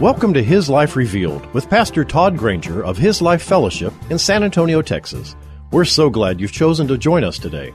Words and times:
Welcome 0.00 0.34
to 0.34 0.42
His 0.42 0.68
Life 0.68 0.94
Revealed 0.94 1.46
with 1.54 1.70
Pastor 1.70 2.04
Todd 2.04 2.36
Granger 2.36 2.84
of 2.84 2.98
His 2.98 3.22
Life 3.22 3.40
Fellowship 3.42 3.94
in 4.10 4.18
San 4.18 4.42
Antonio, 4.44 4.82
Texas. 4.82 5.34
We're 5.70 5.86
so 5.86 6.10
glad 6.10 6.38
you've 6.38 6.52
chosen 6.52 6.86
to 6.88 6.98
join 6.98 7.24
us 7.24 7.38
today. 7.38 7.72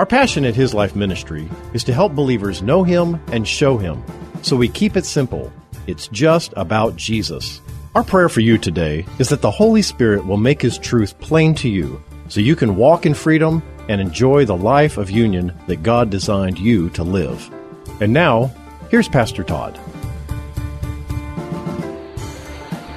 Our 0.00 0.04
passion 0.04 0.44
at 0.44 0.56
His 0.56 0.74
Life 0.74 0.96
Ministry 0.96 1.48
is 1.72 1.84
to 1.84 1.92
help 1.92 2.12
believers 2.12 2.60
know 2.60 2.82
Him 2.82 3.22
and 3.30 3.46
show 3.46 3.78
Him. 3.78 4.02
So 4.42 4.56
we 4.56 4.66
keep 4.66 4.96
it 4.96 5.06
simple. 5.06 5.52
It's 5.86 6.08
just 6.08 6.52
about 6.56 6.96
Jesus. 6.96 7.60
Our 7.94 8.02
prayer 8.02 8.28
for 8.28 8.40
you 8.40 8.58
today 8.58 9.06
is 9.20 9.28
that 9.28 9.40
the 9.40 9.50
Holy 9.52 9.82
Spirit 9.82 10.26
will 10.26 10.38
make 10.38 10.60
His 10.60 10.76
truth 10.76 11.16
plain 11.20 11.54
to 11.54 11.68
you 11.68 12.02
so 12.26 12.40
you 12.40 12.56
can 12.56 12.74
walk 12.74 13.06
in 13.06 13.14
freedom 13.14 13.62
and 13.88 14.00
enjoy 14.00 14.44
the 14.44 14.56
life 14.56 14.98
of 14.98 15.08
union 15.08 15.56
that 15.68 15.84
God 15.84 16.10
designed 16.10 16.58
you 16.58 16.90
to 16.90 17.04
live. 17.04 17.48
And 18.00 18.12
now, 18.12 18.50
here's 18.90 19.08
Pastor 19.08 19.44
Todd. 19.44 19.78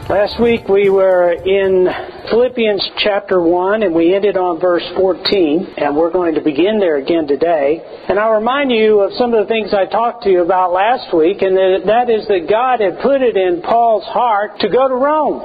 Last 0.09 0.35
week 0.37 0.67
we 0.67 0.89
were 0.89 1.31
in 1.31 1.87
Philippians 2.29 2.91
chapter 2.97 3.39
1 3.39 3.83
and 3.83 3.95
we 3.95 4.13
ended 4.13 4.35
on 4.35 4.59
verse 4.59 4.83
14 4.97 5.75
and 5.77 5.95
we're 5.95 6.11
going 6.11 6.35
to 6.35 6.41
begin 6.41 6.77
there 6.77 6.97
again 6.97 7.25
today. 7.25 7.79
And 8.09 8.19
I'll 8.19 8.35
remind 8.35 8.69
you 8.69 8.99
of 8.99 9.13
some 9.13 9.33
of 9.33 9.47
the 9.47 9.47
things 9.47 9.73
I 9.73 9.85
talked 9.85 10.23
to 10.23 10.29
you 10.29 10.43
about 10.43 10.73
last 10.73 11.15
week 11.15 11.41
and 11.41 11.55
that 11.87 12.11
is 12.11 12.27
that 12.27 12.51
God 12.51 12.83
had 12.83 12.99
put 12.99 13.21
it 13.21 13.37
in 13.37 13.61
Paul's 13.61 14.03
heart 14.03 14.59
to 14.59 14.67
go 14.67 14.89
to 14.89 14.93
Rome. 14.93 15.39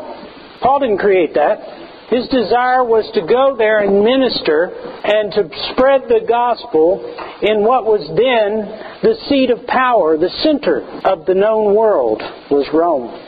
Paul 0.61 0.81
didn't 0.81 0.99
create 0.99 1.35
that. 1.35 2.11
His 2.11 2.27
desire 2.27 2.83
was 2.83 3.07
to 3.15 3.23
go 3.23 3.55
there 3.57 3.87
and 3.87 4.03
minister 4.03 4.75
and 4.75 5.31
to 5.39 5.47
spread 5.71 6.11
the 6.11 6.27
gospel 6.27 6.99
in 7.47 7.63
what 7.63 7.87
was 7.87 8.03
then 8.11 8.67
the 9.07 9.15
seat 9.29 9.51
of 9.55 9.69
power, 9.69 10.19
the 10.19 10.35
center 10.43 10.83
of 11.07 11.27
the 11.27 11.35
known 11.35 11.77
world 11.77 12.19
was 12.51 12.67
Rome. 12.75 13.28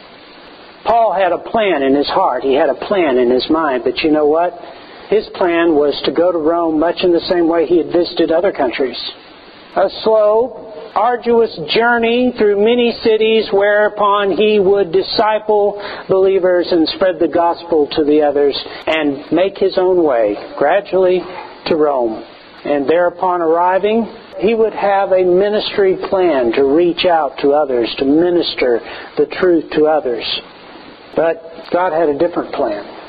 Paul 0.91 1.15
had 1.15 1.31
a 1.31 1.39
plan 1.39 1.85
in 1.85 1.95
his 1.95 2.09
heart. 2.09 2.43
He 2.43 2.55
had 2.55 2.69
a 2.69 2.75
plan 2.75 3.17
in 3.17 3.31
his 3.31 3.47
mind. 3.49 3.85
But 3.85 3.99
you 4.03 4.11
know 4.11 4.27
what? 4.27 4.59
His 5.09 5.25
plan 5.39 5.79
was 5.79 5.95
to 6.05 6.11
go 6.11 6.33
to 6.33 6.39
Rome 6.39 6.81
much 6.81 7.05
in 7.05 7.13
the 7.13 7.23
same 7.31 7.47
way 7.47 7.65
he 7.65 7.79
had 7.79 7.95
visited 7.95 8.33
other 8.33 8.51
countries. 8.51 8.99
A 9.77 9.87
slow, 10.03 10.91
arduous 10.97 11.57
journey 11.73 12.35
through 12.37 12.59
many 12.59 12.91
cities 13.07 13.47
whereupon 13.53 14.33
he 14.35 14.59
would 14.59 14.91
disciple 14.91 15.79
believers 16.09 16.67
and 16.73 16.89
spread 16.99 17.21
the 17.21 17.31
gospel 17.31 17.87
to 17.95 18.03
the 18.03 18.23
others 18.23 18.59
and 18.89 19.31
make 19.31 19.59
his 19.59 19.79
own 19.79 20.03
way 20.03 20.35
gradually 20.59 21.23
to 21.67 21.77
Rome. 21.77 22.19
And 22.65 22.91
thereupon 22.91 23.43
arriving, 23.43 24.11
he 24.41 24.55
would 24.55 24.75
have 24.75 25.13
a 25.13 25.23
ministry 25.23 25.97
plan 26.11 26.51
to 26.59 26.65
reach 26.65 27.07
out 27.07 27.39
to 27.43 27.53
others, 27.53 27.95
to 27.99 28.05
minister 28.05 28.81
the 29.17 29.27
truth 29.39 29.71
to 29.79 29.87
others. 29.87 30.27
But 31.17 31.43
God 31.73 31.93
had 31.93 32.09
a 32.09 32.19
different 32.19 32.55
plan. 32.55 33.01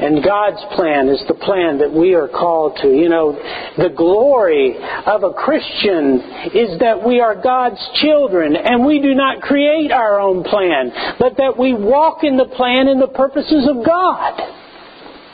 And 0.00 0.22
God's 0.22 0.62
plan 0.76 1.08
is 1.08 1.22
the 1.26 1.34
plan 1.34 1.78
that 1.78 1.92
we 1.92 2.14
are 2.14 2.28
called 2.28 2.78
to. 2.80 2.88
You 2.88 3.08
know, 3.08 3.32
the 3.76 3.90
glory 3.90 4.78
of 4.78 5.24
a 5.24 5.34
Christian 5.34 6.22
is 6.54 6.78
that 6.78 7.02
we 7.04 7.20
are 7.20 7.34
God's 7.34 7.80
children 8.00 8.54
and 8.54 8.86
we 8.86 9.02
do 9.02 9.14
not 9.14 9.42
create 9.42 9.90
our 9.90 10.20
own 10.20 10.44
plan, 10.44 10.92
but 11.18 11.36
that 11.38 11.58
we 11.58 11.74
walk 11.74 12.22
in 12.22 12.36
the 12.36 12.46
plan 12.46 12.86
and 12.86 13.02
the 13.02 13.12
purposes 13.12 13.68
of 13.68 13.84
God. 13.84 14.40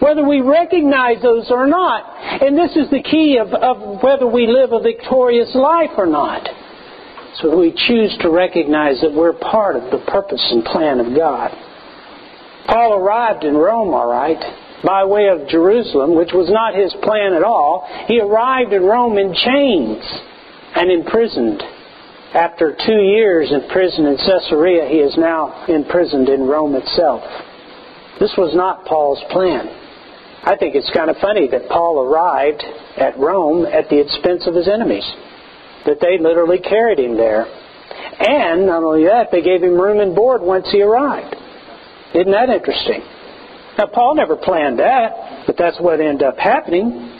Whether 0.00 0.26
we 0.26 0.40
recognize 0.40 1.22
those 1.22 1.46
or 1.50 1.66
not. 1.66 2.42
And 2.42 2.56
this 2.56 2.74
is 2.76 2.90
the 2.90 3.02
key 3.02 3.38
of, 3.38 3.52
of 3.52 4.02
whether 4.02 4.26
we 4.26 4.46
live 4.46 4.72
a 4.72 4.80
victorious 4.80 5.54
life 5.54 5.92
or 5.96 6.06
not. 6.06 6.48
So 7.40 7.58
we 7.58 7.72
choose 7.86 8.16
to 8.20 8.30
recognize 8.30 9.00
that 9.02 9.12
we're 9.12 9.34
part 9.34 9.76
of 9.76 9.90
the 9.90 10.04
purpose 10.10 10.44
and 10.50 10.64
plan 10.64 11.00
of 11.00 11.14
God. 11.14 11.52
Paul 12.66 12.94
arrived 12.94 13.44
in 13.44 13.56
Rome, 13.56 13.94
all 13.94 14.10
right, 14.10 14.42
by 14.84 15.04
way 15.04 15.28
of 15.28 15.48
Jerusalem, 15.48 16.14
which 16.14 16.32
was 16.32 16.50
not 16.50 16.74
his 16.74 16.92
plan 17.02 17.32
at 17.32 17.42
all. 17.42 17.86
He 18.06 18.20
arrived 18.20 18.72
in 18.72 18.82
Rome 18.82 19.18
in 19.18 19.34
chains 19.34 20.04
and 20.74 20.90
imprisoned. 20.90 21.62
After 22.34 22.76
two 22.84 23.00
years 23.00 23.50
in 23.50 23.68
prison 23.70 24.04
in 24.06 24.16
Caesarea, 24.16 24.88
he 24.88 24.98
is 24.98 25.16
now 25.16 25.64
imprisoned 25.68 26.28
in 26.28 26.46
Rome 26.46 26.74
itself. 26.74 27.22
This 28.20 28.34
was 28.36 28.54
not 28.54 28.84
Paul's 28.84 29.22
plan. 29.30 29.68
I 30.44 30.56
think 30.56 30.74
it's 30.74 30.90
kind 30.94 31.08
of 31.08 31.16
funny 31.18 31.48
that 31.48 31.68
Paul 31.68 32.02
arrived 32.02 32.62
at 32.96 33.18
Rome 33.18 33.64
at 33.64 33.88
the 33.88 34.00
expense 34.00 34.46
of 34.46 34.54
his 34.54 34.68
enemies, 34.68 35.06
that 35.86 36.00
they 36.00 36.18
literally 36.18 36.58
carried 36.58 36.98
him 36.98 37.16
there. 37.16 37.46
And 37.46 38.66
not 38.66 38.82
only 38.82 39.04
that, 39.04 39.30
they 39.30 39.42
gave 39.42 39.62
him 39.62 39.80
room 39.80 40.00
and 40.00 40.14
board 40.14 40.42
once 40.42 40.66
he 40.70 40.82
arrived. 40.82 41.35
Isn't 42.16 42.32
that 42.32 42.48
interesting? 42.48 43.04
Now, 43.76 43.86
Paul 43.92 44.14
never 44.14 44.36
planned 44.36 44.78
that, 44.78 45.44
but 45.46 45.56
that's 45.58 45.76
what 45.78 46.00
ended 46.00 46.22
up 46.22 46.38
happening. 46.38 47.12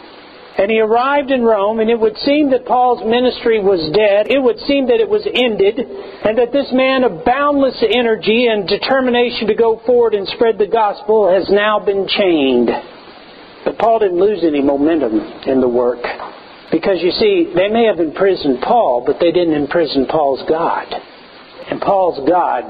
And 0.57 0.71
he 0.71 0.81
arrived 0.81 1.31
in 1.31 1.45
Rome, 1.45 1.81
and 1.81 1.91
it 1.91 2.01
would 2.01 2.17
seem 2.25 2.49
that 2.51 2.65
Paul's 2.65 3.05
ministry 3.05 3.61
was 3.61 3.93
dead. 3.93 4.33
It 4.33 4.41
would 4.41 4.59
seem 4.65 4.87
that 4.89 4.97
it 4.97 5.09
was 5.09 5.21
ended, 5.29 5.77
and 6.25 6.39
that 6.39 6.49
this 6.51 6.73
man 6.73 7.05
of 7.05 7.27
boundless 7.27 7.77
energy 7.85 8.47
and 8.49 8.67
determination 8.67 9.49
to 9.49 9.55
go 9.55 9.83
forward 9.85 10.15
and 10.15 10.27
spread 10.29 10.57
the 10.57 10.67
gospel 10.67 11.29
has 11.29 11.45
now 11.51 11.79
been 11.79 12.09
chained. 12.09 12.73
But 13.67 13.77
Paul 13.77 13.99
didn't 13.99 14.19
lose 14.19 14.41
any 14.45 14.63
momentum 14.63 15.21
in 15.45 15.61
the 15.61 15.69
work. 15.69 16.01
Because 16.73 17.05
you 17.05 17.11
see, 17.11 17.53
they 17.55 17.69
may 17.69 17.85
have 17.85 18.01
imprisoned 18.01 18.63
Paul, 18.63 19.05
but 19.05 19.21
they 19.21 19.33
didn't 19.33 19.55
imprison 19.61 20.07
Paul's 20.07 20.43
God. 20.49 20.89
And 21.69 21.83
Paul's 21.83 22.27
God 22.27 22.65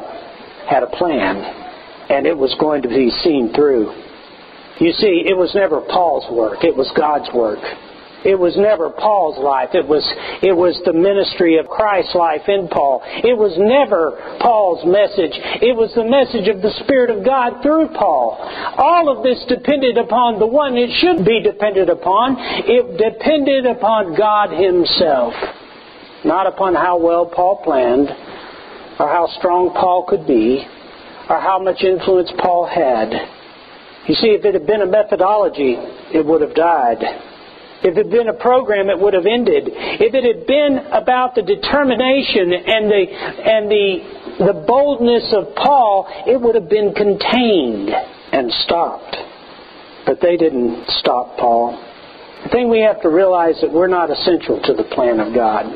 had 0.66 0.82
a 0.82 0.90
plan 0.90 1.65
and 2.08 2.26
it 2.26 2.36
was 2.36 2.54
going 2.60 2.82
to 2.82 2.88
be 2.88 3.10
seen 3.22 3.52
through. 3.54 3.92
You 4.78 4.92
see, 4.92 5.24
it 5.24 5.36
was 5.36 5.54
never 5.54 5.80
Paul's 5.80 6.30
work, 6.30 6.64
it 6.64 6.76
was 6.76 6.90
God's 6.96 7.32
work. 7.34 7.60
It 8.26 8.34
was 8.34 8.56
never 8.58 8.90
Paul's 8.90 9.38
life. 9.38 9.70
It 9.70 9.86
was, 9.86 10.02
it 10.42 10.50
was 10.50 10.74
the 10.82 10.92
ministry 10.92 11.62
of 11.62 11.70
Christ's 11.70 12.16
life 12.16 12.42
in 12.50 12.66
Paul. 12.66 12.98
It 13.06 13.38
was 13.38 13.54
never 13.54 14.18
Paul's 14.42 14.82
message. 14.82 15.30
It 15.62 15.78
was 15.78 15.94
the 15.94 16.02
message 16.02 16.50
of 16.50 16.58
the 16.58 16.74
Spirit 16.82 17.14
of 17.14 17.22
God 17.22 17.62
through 17.62 17.94
Paul. 17.94 18.34
All 18.82 19.14
of 19.14 19.22
this 19.22 19.38
depended 19.46 19.94
upon 19.94 20.42
the 20.42 20.46
one 20.50 20.74
it 20.74 20.90
should 20.98 21.22
be 21.22 21.38
dependent 21.38 21.86
upon. 21.86 22.34
It 22.66 22.98
depended 22.98 23.62
upon 23.62 24.18
God 24.18 24.50
Himself. 24.50 25.30
Not 26.26 26.50
upon 26.50 26.74
how 26.74 26.98
well 26.98 27.30
Paul 27.30 27.62
planned 27.62 28.10
or 28.98 29.06
how 29.06 29.30
strong 29.38 29.70
Paul 29.70 30.02
could 30.08 30.26
be 30.26 30.66
or 31.28 31.40
how 31.40 31.58
much 31.58 31.82
influence 31.82 32.30
Paul 32.38 32.66
had. 32.66 33.10
You 34.08 34.14
see, 34.14 34.28
if 34.28 34.44
it 34.44 34.54
had 34.54 34.66
been 34.66 34.82
a 34.82 34.86
methodology, 34.86 35.74
it 36.14 36.24
would 36.24 36.40
have 36.40 36.54
died. 36.54 37.02
If 37.82 37.96
it 37.96 38.06
had 38.06 38.10
been 38.10 38.28
a 38.28 38.38
program, 38.38 38.88
it 38.88 38.98
would 38.98 39.14
have 39.14 39.26
ended. 39.26 39.68
If 39.68 40.14
it 40.14 40.24
had 40.24 40.46
been 40.46 40.86
about 40.94 41.34
the 41.34 41.42
determination 41.42 42.54
and 42.54 42.90
the, 42.90 43.02
and 43.10 43.70
the, 43.70 44.46
the 44.46 44.64
boldness 44.66 45.34
of 45.36 45.54
Paul, 45.56 46.06
it 46.26 46.40
would 46.40 46.54
have 46.54 46.70
been 46.70 46.94
contained 46.94 47.90
and 48.32 48.50
stopped. 48.64 49.16
But 50.06 50.20
they 50.22 50.36
didn't 50.36 50.88
stop 51.02 51.36
Paul. 51.36 51.76
The 52.44 52.50
thing 52.50 52.70
we 52.70 52.80
have 52.80 53.02
to 53.02 53.08
realize 53.08 53.60
that 53.60 53.72
we're 53.72 53.88
not 53.88 54.10
essential 54.10 54.62
to 54.62 54.72
the 54.72 54.84
plan 54.94 55.20
of 55.20 55.34
God. 55.34 55.66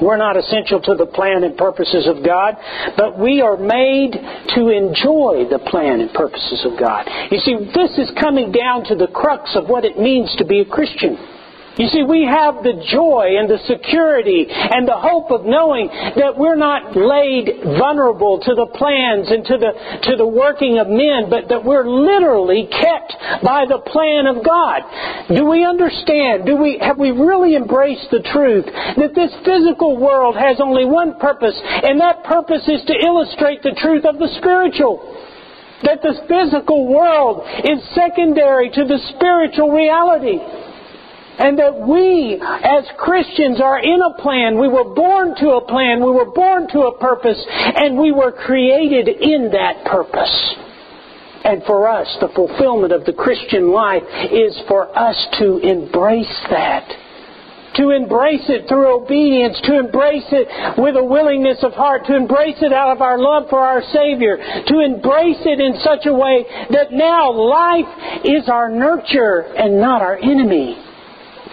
We're 0.00 0.16
not 0.16 0.36
essential 0.36 0.80
to 0.82 0.94
the 0.94 1.06
plan 1.06 1.44
and 1.44 1.56
purposes 1.56 2.06
of 2.06 2.24
God, 2.24 2.56
but 2.96 3.18
we 3.18 3.40
are 3.40 3.56
made 3.56 4.12
to 4.54 4.68
enjoy 4.68 5.46
the 5.50 5.58
plan 5.58 6.00
and 6.00 6.12
purposes 6.12 6.64
of 6.64 6.78
God. 6.78 7.08
You 7.30 7.38
see, 7.38 7.56
this 7.74 7.98
is 7.98 8.10
coming 8.20 8.52
down 8.52 8.84
to 8.84 8.94
the 8.94 9.08
crux 9.08 9.56
of 9.56 9.68
what 9.68 9.84
it 9.84 9.98
means 9.98 10.34
to 10.38 10.44
be 10.44 10.60
a 10.60 10.64
Christian. 10.64 11.18
You 11.78 11.86
see, 11.94 12.02
we 12.02 12.26
have 12.26 12.66
the 12.66 12.74
joy 12.90 13.38
and 13.38 13.46
the 13.46 13.62
security 13.70 14.46
and 14.50 14.82
the 14.82 14.98
hope 14.98 15.30
of 15.30 15.46
knowing 15.46 15.86
that 16.18 16.34
we're 16.34 16.58
not 16.58 16.98
laid 16.98 17.62
vulnerable 17.78 18.42
to 18.42 18.52
the 18.58 18.66
plans 18.74 19.30
and 19.30 19.46
to 19.46 19.56
the, 19.62 19.72
to 20.10 20.16
the 20.18 20.26
working 20.26 20.82
of 20.82 20.90
men, 20.90 21.30
but 21.30 21.46
that 21.48 21.62
we're 21.62 21.86
literally 21.86 22.66
kept 22.66 23.14
by 23.46 23.62
the 23.62 23.78
plan 23.86 24.26
of 24.26 24.42
God. 24.42 24.82
Do 25.30 25.46
we 25.46 25.62
understand? 25.62 26.50
Do 26.50 26.58
we, 26.58 26.82
have 26.82 26.98
we 26.98 27.14
really 27.14 27.54
embraced 27.54 28.10
the 28.10 28.26
truth 28.26 28.66
that 28.98 29.14
this 29.14 29.30
physical 29.46 30.02
world 30.02 30.34
has 30.34 30.58
only 30.58 30.84
one 30.84 31.14
purpose, 31.22 31.54
and 31.62 32.00
that 32.02 32.26
purpose 32.26 32.66
is 32.66 32.82
to 32.90 32.94
illustrate 33.06 33.62
the 33.62 33.78
truth 33.78 34.04
of 34.04 34.18
the 34.18 34.34
spiritual? 34.42 34.98
That 35.86 36.02
the 36.02 36.26
physical 36.26 36.90
world 36.90 37.46
is 37.62 37.78
secondary 37.94 38.66
to 38.66 38.82
the 38.82 38.98
spiritual 39.14 39.70
reality. 39.70 40.42
And 41.38 41.58
that 41.58 41.78
we, 41.78 42.34
as 42.34 42.84
Christians, 42.98 43.60
are 43.60 43.78
in 43.78 44.00
a 44.02 44.20
plan. 44.20 44.58
We 44.58 44.68
were 44.68 44.92
born 44.92 45.36
to 45.36 45.50
a 45.50 45.64
plan. 45.64 46.00
We 46.00 46.10
were 46.10 46.32
born 46.32 46.66
to 46.72 46.80
a 46.90 46.98
purpose. 46.98 47.38
And 47.48 47.96
we 47.96 48.10
were 48.10 48.32
created 48.32 49.08
in 49.08 49.52
that 49.52 49.84
purpose. 49.84 50.54
And 51.44 51.62
for 51.64 51.88
us, 51.88 52.08
the 52.20 52.28
fulfillment 52.34 52.92
of 52.92 53.04
the 53.04 53.12
Christian 53.12 53.70
life 53.70 54.02
is 54.30 54.60
for 54.66 54.90
us 54.98 55.16
to 55.38 55.58
embrace 55.58 56.40
that. 56.50 56.90
To 57.76 57.90
embrace 57.90 58.42
it 58.48 58.66
through 58.66 59.04
obedience, 59.04 59.60
to 59.62 59.78
embrace 59.78 60.26
it 60.32 60.48
with 60.76 60.96
a 60.96 61.04
willingness 61.04 61.62
of 61.62 61.72
heart, 61.74 62.06
to 62.06 62.16
embrace 62.16 62.56
it 62.60 62.72
out 62.72 62.90
of 62.90 63.00
our 63.00 63.20
love 63.20 63.44
for 63.48 63.60
our 63.60 63.82
Savior, 63.92 64.36
to 64.66 64.80
embrace 64.80 65.38
it 65.46 65.60
in 65.60 65.78
such 65.84 66.06
a 66.06 66.12
way 66.12 66.44
that 66.70 66.90
now 66.90 67.30
life 67.30 68.24
is 68.24 68.48
our 68.48 68.68
nurture 68.68 69.46
and 69.54 69.80
not 69.80 70.02
our 70.02 70.16
enemy. 70.16 70.76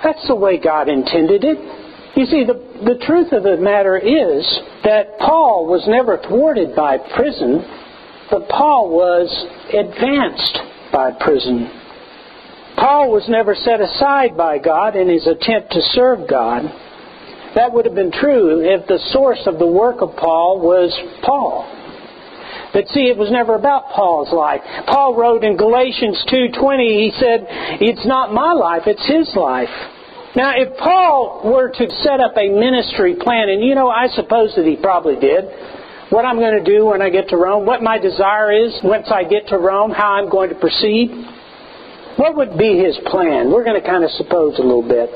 That's 0.06 0.28
the 0.28 0.36
way 0.36 0.62
God 0.62 0.88
intended 0.88 1.44
it. 1.44 1.58
You 2.16 2.28
see, 2.28 2.46
the, 2.46 2.62
the 2.86 3.04
truth 3.08 3.34
of 3.34 3.42
the 3.42 3.58
matter 3.58 3.98
is 3.98 4.46
that 4.84 5.18
Paul 5.18 5.66
was 5.66 5.82
never 5.88 6.22
thwarted 6.30 6.76
by 6.76 7.00
prison, 7.18 7.66
but 8.30 8.48
Paul 8.48 8.94
was 8.94 9.26
advanced 9.74 10.60
by 10.94 11.10
prison. 11.20 11.74
Paul 12.78 13.12
was 13.12 13.26
never 13.28 13.56
set 13.56 13.82
aside 13.82 14.38
by 14.38 14.60
God 14.60 14.96
in 14.96 15.10
his 15.10 15.26
attempt 15.26 15.72
to 15.72 15.82
serve 15.98 16.30
God. 16.30 16.70
That 17.56 17.74
would 17.74 17.86
have 17.86 17.96
been 17.96 18.12
true 18.12 18.62
if 18.62 18.86
the 18.86 19.00
source 19.10 19.42
of 19.48 19.58
the 19.58 19.66
work 19.66 20.02
of 20.02 20.16
Paul 20.18 20.62
was 20.62 20.94
Paul. 21.24 21.66
But 22.74 22.90
see, 22.90 23.08
it 23.08 23.18
was 23.18 23.32
never 23.32 23.56
about 23.56 23.90
Paul's 23.90 24.32
life. 24.32 24.62
Paul 24.86 25.16
wrote 25.16 25.44
in 25.44 25.58
Galatians 25.58 26.24
2:20, 26.28 26.94
he 26.94 27.12
said, 27.18 27.48
"It's 27.82 28.06
not 28.06 28.34
my 28.34 28.52
life, 28.52 28.86
it's 28.86 29.06
his 29.08 29.34
life." 29.36 29.72
Now, 30.36 30.52
if 30.56 30.78
Paul 30.78 31.42
were 31.46 31.70
to 31.72 31.90
set 32.04 32.20
up 32.20 32.36
a 32.36 32.50
ministry 32.50 33.16
plan, 33.16 33.48
and 33.50 33.64
you 33.64 33.74
know, 33.74 33.88
I 33.88 34.08
suppose 34.16 34.54
that 34.56 34.66
he 34.66 34.76
probably 34.76 35.16
did, 35.16 35.46
what 36.10 36.26
I'm 36.26 36.38
going 36.38 36.62
to 36.62 36.64
do 36.64 36.86
when 36.86 37.02
I 37.02 37.10
get 37.10 37.30
to 37.30 37.38
Rome, 37.38 37.66
what 37.66 37.82
my 37.82 37.98
desire 37.98 38.52
is 38.52 38.76
once 38.84 39.08
I 39.10 39.24
get 39.24 39.48
to 39.50 39.58
Rome, 39.58 39.92
how 39.92 40.20
I'm 40.20 40.30
going 40.30 40.50
to 40.50 40.56
proceed, 40.56 41.10
what 42.18 42.36
would 42.36 42.58
be 42.58 42.78
his 42.78 42.98
plan? 43.08 43.52
We're 43.52 43.64
going 43.64 43.80
to 43.80 43.88
kind 43.88 44.04
of 44.04 44.12
suppose 44.12 44.60
a 44.60 44.62
little 44.62 44.88
bit. 44.88 45.10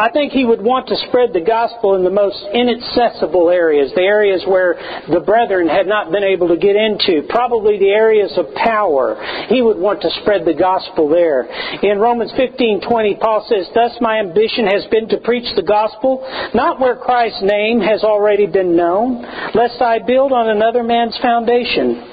I 0.00 0.08
think 0.08 0.32
he 0.32 0.46
would 0.46 0.62
want 0.62 0.88
to 0.88 0.96
spread 1.08 1.34
the 1.34 1.44
gospel 1.44 1.94
in 1.94 2.04
the 2.04 2.10
most 2.10 2.40
inaccessible 2.54 3.50
areas, 3.50 3.92
the 3.94 4.00
areas 4.00 4.42
where 4.48 4.80
the 5.12 5.20
brethren 5.20 5.68
had 5.68 5.86
not 5.86 6.10
been 6.10 6.24
able 6.24 6.48
to 6.48 6.56
get 6.56 6.74
into, 6.74 7.28
probably 7.28 7.76
the 7.78 7.90
areas 7.90 8.32
of 8.38 8.48
power. 8.54 9.20
He 9.52 9.60
would 9.60 9.76
want 9.76 10.00
to 10.00 10.10
spread 10.22 10.46
the 10.46 10.54
gospel 10.54 11.10
there. 11.10 11.44
In 11.82 11.98
Romans 11.98 12.32
15:20, 12.32 13.20
Paul 13.20 13.44
says, 13.46 13.68
"Thus 13.74 14.00
my 14.00 14.20
ambition 14.20 14.66
has 14.68 14.86
been 14.86 15.06
to 15.08 15.18
preach 15.18 15.52
the 15.54 15.68
gospel, 15.68 16.24
not 16.54 16.80
where 16.80 16.96
Christ's 16.96 17.42
name 17.42 17.80
has 17.80 18.02
already 18.02 18.46
been 18.46 18.74
known, 18.74 19.26
lest 19.52 19.82
I 19.82 19.98
build 19.98 20.32
on 20.32 20.48
another 20.48 20.82
man's 20.82 21.18
foundation." 21.18 22.09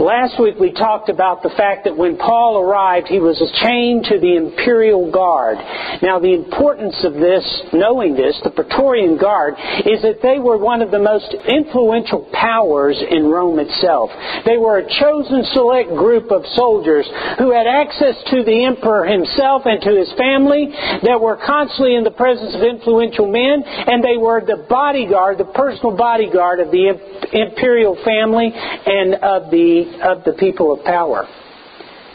Last 0.00 0.40
week 0.40 0.56
we 0.58 0.72
talked 0.72 1.10
about 1.10 1.42
the 1.42 1.52
fact 1.52 1.84
that 1.84 1.96
when 1.96 2.16
Paul 2.16 2.64
arrived, 2.64 3.08
he 3.08 3.20
was 3.20 3.36
chained 3.60 4.08
to 4.08 4.16
the 4.16 4.40
imperial 4.40 5.12
guard. 5.12 5.60
Now, 6.00 6.16
the 6.18 6.32
importance 6.32 6.96
of 7.04 7.12
this, 7.20 7.44
knowing 7.76 8.16
this, 8.16 8.40
the 8.40 8.56
Praetorian 8.56 9.20
Guard, 9.20 9.54
is 9.84 10.00
that 10.00 10.24
they 10.24 10.40
were 10.40 10.56
one 10.56 10.80
of 10.80 10.90
the 10.90 10.98
most 10.98 11.36
influential 11.44 12.24
powers 12.32 12.96
in 13.04 13.28
Rome 13.28 13.60
itself. 13.60 14.08
They 14.48 14.56
were 14.56 14.80
a 14.80 14.88
chosen 14.88 15.44
select 15.52 15.92
group 15.92 16.32
of 16.32 16.48
soldiers 16.56 17.04
who 17.36 17.52
had 17.52 17.68
access 17.68 18.16
to 18.32 18.40
the 18.48 18.64
emperor 18.64 19.04
himself 19.04 19.68
and 19.68 19.76
to 19.84 19.92
his 19.92 20.08
family, 20.16 20.72
that 21.04 21.20
were 21.20 21.36
constantly 21.36 22.00
in 22.00 22.04
the 22.04 22.16
presence 22.16 22.56
of 22.56 22.64
influential 22.64 23.28
men, 23.28 23.60
and 23.60 24.00
they 24.00 24.16
were 24.16 24.40
the 24.40 24.64
bodyguard, 24.72 25.36
the 25.36 25.52
personal 25.52 25.92
bodyguard 25.92 26.60
of 26.60 26.72
the 26.72 26.96
imperial 27.32 27.96
family 28.04 28.52
and 28.52 29.20
of 29.20 29.50
the 29.50 29.81
of 30.02 30.24
the 30.24 30.32
people 30.38 30.72
of 30.72 30.84
power. 30.84 31.26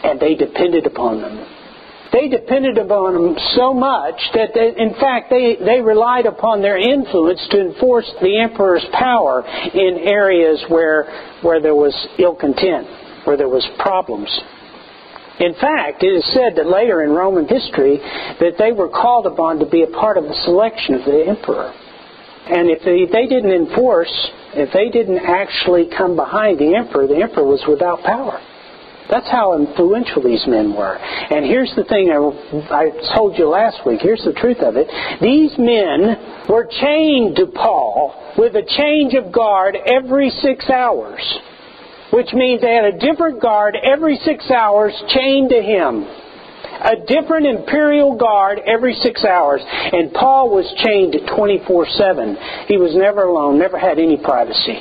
And 0.03 0.19
they 0.19 0.35
depended 0.35 0.85
upon 0.85 1.21
them. 1.21 1.45
They 2.11 2.29
depended 2.29 2.77
upon 2.77 3.13
them 3.13 3.35
so 3.55 3.73
much 3.73 4.15
that, 4.33 4.51
they, 4.53 4.73
in 4.81 4.93
fact, 4.95 5.29
they, 5.29 5.57
they 5.59 5.81
relied 5.81 6.25
upon 6.25 6.61
their 6.61 6.77
influence 6.77 7.45
to 7.51 7.59
enforce 7.59 8.09
the 8.21 8.39
emperor's 8.39 8.85
power 8.93 9.43
in 9.45 9.99
areas 10.07 10.63
where, 10.69 11.37
where 11.41 11.61
there 11.61 11.75
was 11.75 11.93
ill 12.17 12.35
content, 12.35 12.87
where 13.25 13.35
there 13.35 13.49
was 13.49 13.67
problems. 13.79 14.29
In 15.39 15.53
fact, 15.53 16.01
it 16.01 16.07
is 16.07 16.25
said 16.33 16.55
that 16.55 16.65
later 16.65 17.03
in 17.03 17.11
Roman 17.11 17.47
history 17.47 17.97
that 18.39 18.55
they 18.57 18.71
were 18.71 18.89
called 18.89 19.27
upon 19.27 19.59
to 19.59 19.65
be 19.65 19.83
a 19.83 19.87
part 19.87 20.17
of 20.17 20.23
the 20.23 20.33
selection 20.45 20.95
of 20.95 21.05
the 21.05 21.25
emperor. 21.27 21.73
And 22.49 22.69
if 22.71 22.79
they, 22.83 23.03
they 23.11 23.27
didn't 23.27 23.51
enforce, 23.51 24.11
if 24.55 24.71
they 24.71 24.89
didn't 24.89 25.19
actually 25.19 25.89
come 25.95 26.15
behind 26.15 26.59
the 26.59 26.75
emperor, 26.75 27.07
the 27.07 27.21
emperor 27.21 27.43
was 27.43 27.63
without 27.67 28.03
power. 28.03 28.39
That's 29.09 29.27
how 29.27 29.55
influential 29.55 30.21
these 30.21 30.43
men 30.47 30.75
were. 30.75 30.95
And 30.95 31.45
here's 31.45 31.71
the 31.75 31.83
thing 31.83 32.11
I, 32.11 32.19
I 32.71 33.15
told 33.15 33.37
you 33.37 33.47
last 33.47 33.85
week. 33.85 34.01
Here's 34.01 34.23
the 34.23 34.33
truth 34.33 34.59
of 34.59 34.75
it. 34.75 34.87
These 35.21 35.55
men 35.57 36.47
were 36.49 36.67
chained 36.67 37.35
to 37.37 37.47
Paul 37.47 38.35
with 38.37 38.55
a 38.55 38.63
change 38.63 39.13
of 39.13 39.31
guard 39.31 39.77
every 39.85 40.29
six 40.29 40.69
hours, 40.69 41.23
which 42.11 42.33
means 42.33 42.61
they 42.61 42.75
had 42.75 42.95
a 42.95 42.99
different 42.99 43.41
guard 43.41 43.75
every 43.81 44.19
six 44.23 44.49
hours 44.51 44.91
chained 45.07 45.49
to 45.51 45.61
him 45.61 46.05
a 46.81 47.05
different 47.05 47.47
imperial 47.47 48.15
guard 48.15 48.59
every 48.65 48.93
six 49.01 49.23
hours, 49.23 49.61
and 49.65 50.13
Paul 50.13 50.49
was 50.49 50.65
chained 50.85 51.15
24 51.35 51.87
7. 51.87 52.37
He 52.67 52.77
was 52.77 52.95
never 52.95 53.23
alone, 53.23 53.57
never 53.57 53.77
had 53.77 53.99
any 53.99 54.17
privacy. 54.17 54.79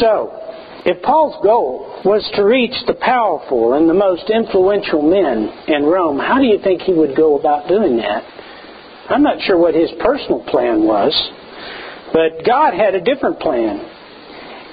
So, 0.00 0.38
if 0.84 1.02
Paul's 1.02 1.42
goal 1.42 2.00
was 2.04 2.24
to 2.36 2.44
reach 2.44 2.74
the 2.86 2.94
powerful 2.94 3.74
and 3.74 3.88
the 3.88 3.94
most 3.94 4.30
influential 4.30 5.02
men 5.02 5.50
in 5.66 5.84
Rome, 5.84 6.18
how 6.18 6.38
do 6.38 6.46
you 6.46 6.58
think 6.62 6.82
he 6.82 6.94
would 6.94 7.16
go 7.16 7.38
about 7.38 7.68
doing 7.68 7.96
that? 7.98 8.22
I'm 9.10 9.22
not 9.22 9.40
sure 9.42 9.58
what 9.58 9.74
his 9.74 9.90
personal 10.00 10.44
plan 10.44 10.84
was, 10.84 11.12
but 12.12 12.44
God 12.44 12.74
had 12.74 12.94
a 12.94 13.00
different 13.00 13.40
plan. 13.40 13.97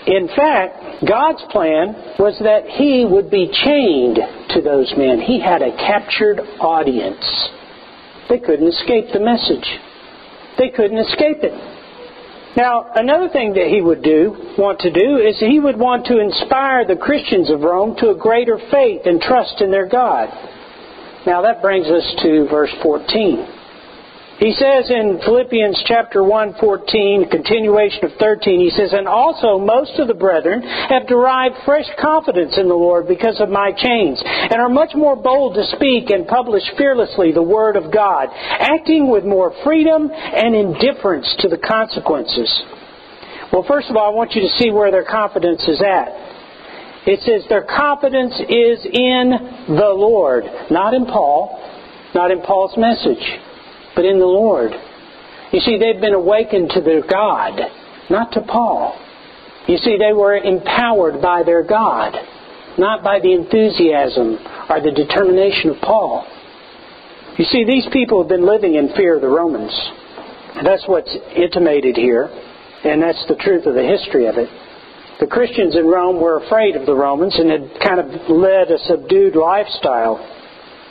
In 0.07 0.27
fact, 0.35 1.05
God's 1.07 1.41
plan 1.49 2.17
was 2.19 2.37
that 2.43 2.69
he 2.69 3.05
would 3.09 3.31
be 3.31 3.49
chained 3.51 4.19
to 4.53 4.61
those 4.61 4.93
men. 4.95 5.19
He 5.19 5.39
had 5.41 5.61
a 5.61 5.75
captured 5.75 6.39
audience. 6.59 7.25
They 8.29 8.39
couldn't 8.39 8.67
escape 8.67 9.07
the 9.13 9.19
message. 9.19 9.65
They 10.57 10.69
couldn't 10.69 10.99
escape 10.99 11.41
it. 11.41 11.53
Now, 12.55 12.87
another 12.95 13.29
thing 13.29 13.53
that 13.53 13.67
he 13.67 13.81
would 13.81 14.01
do, 14.01 14.55
want 14.57 14.79
to 14.79 14.91
do, 14.91 15.17
is 15.17 15.37
he 15.39 15.59
would 15.59 15.77
want 15.77 16.05
to 16.05 16.19
inspire 16.19 16.85
the 16.85 16.95
Christians 16.95 17.49
of 17.49 17.61
Rome 17.61 17.95
to 17.97 18.11
a 18.11 18.15
greater 18.15 18.57
faith 18.71 19.01
and 19.05 19.19
trust 19.19 19.59
in 19.59 19.71
their 19.71 19.87
God. 19.87 20.29
Now 21.25 21.41
that 21.41 21.61
brings 21.61 21.87
us 21.87 22.15
to 22.21 22.47
verse 22.47 22.71
14. 22.81 23.54
He 24.39 24.51
says 24.51 24.91
in 24.91 25.21
Philippians 25.23 25.81
chapter 25.87 26.21
1, 26.21 26.55
14, 26.59 27.29
continuation 27.31 28.03
of 28.03 28.11
13, 28.19 28.59
he 28.59 28.69
says, 28.69 28.91
And 28.91 29.07
also 29.07 29.57
most 29.57 29.97
of 29.97 30.09
the 30.09 30.13
brethren 30.13 30.61
have 30.61 31.07
derived 31.07 31.55
fresh 31.63 31.87
confidence 32.01 32.57
in 32.57 32.67
the 32.67 32.75
Lord 32.75 33.07
because 33.07 33.39
of 33.39 33.47
my 33.47 33.71
chains, 33.71 34.21
and 34.25 34.59
are 34.59 34.67
much 34.67 34.91
more 34.93 35.15
bold 35.15 35.55
to 35.55 35.63
speak 35.77 36.09
and 36.09 36.27
publish 36.27 36.63
fearlessly 36.77 37.31
the 37.31 37.41
word 37.41 37.77
of 37.77 37.93
God, 37.93 38.27
acting 38.35 39.09
with 39.09 39.23
more 39.23 39.55
freedom 39.63 40.11
and 40.11 40.53
indifference 40.53 41.33
to 41.39 41.47
the 41.47 41.57
consequences. 41.57 42.51
Well, 43.53 43.63
first 43.65 43.89
of 43.89 43.95
all, 43.95 44.11
I 44.11 44.15
want 44.15 44.35
you 44.35 44.41
to 44.41 44.57
see 44.59 44.69
where 44.69 44.91
their 44.91 45.05
confidence 45.05 45.63
is 45.63 45.79
at. 45.79 46.11
It 47.07 47.21
says 47.23 47.47
their 47.47 47.63
confidence 47.63 48.35
is 48.35 48.83
in 48.83 49.77
the 49.79 49.95
Lord, 49.95 50.43
not 50.71 50.93
in 50.93 51.05
Paul, 51.05 51.55
not 52.13 52.31
in 52.31 52.41
Paul's 52.41 52.75
message 52.75 53.44
but 53.95 54.05
in 54.05 54.19
the 54.19 54.25
Lord. 54.25 54.71
You 55.51 55.59
see, 55.59 55.77
they've 55.77 56.01
been 56.01 56.13
awakened 56.13 56.71
to 56.71 56.81
their 56.81 57.01
God, 57.01 57.59
not 58.09 58.31
to 58.33 58.41
Paul. 58.41 58.99
You 59.67 59.77
see, 59.77 59.97
they 59.97 60.13
were 60.13 60.35
empowered 60.35 61.21
by 61.21 61.43
their 61.43 61.63
God, 61.63 62.15
not 62.77 63.03
by 63.03 63.19
the 63.19 63.33
enthusiasm 63.33 64.37
or 64.69 64.81
the 64.81 64.91
determination 64.91 65.71
of 65.71 65.81
Paul. 65.81 66.27
You 67.37 67.45
see, 67.45 67.65
these 67.65 67.87
people 67.91 68.21
have 68.21 68.29
been 68.29 68.45
living 68.45 68.75
in 68.75 68.93
fear 68.95 69.15
of 69.15 69.21
the 69.21 69.27
Romans. 69.27 69.73
That's 70.63 70.83
what's 70.87 71.13
intimated 71.35 71.97
here, 71.97 72.29
and 72.83 73.01
that's 73.01 73.25
the 73.27 73.35
truth 73.35 73.65
of 73.65 73.75
the 73.75 73.83
history 73.83 74.27
of 74.27 74.37
it. 74.37 74.49
The 75.19 75.27
Christians 75.27 75.75
in 75.75 75.85
Rome 75.85 76.21
were 76.21 76.43
afraid 76.43 76.75
of 76.75 76.85
the 76.85 76.95
Romans 76.95 77.35
and 77.39 77.49
had 77.49 77.79
kind 77.81 77.99
of 77.99 78.29
led 78.29 78.71
a 78.71 78.77
subdued 78.79 79.35
lifestyle. 79.35 80.19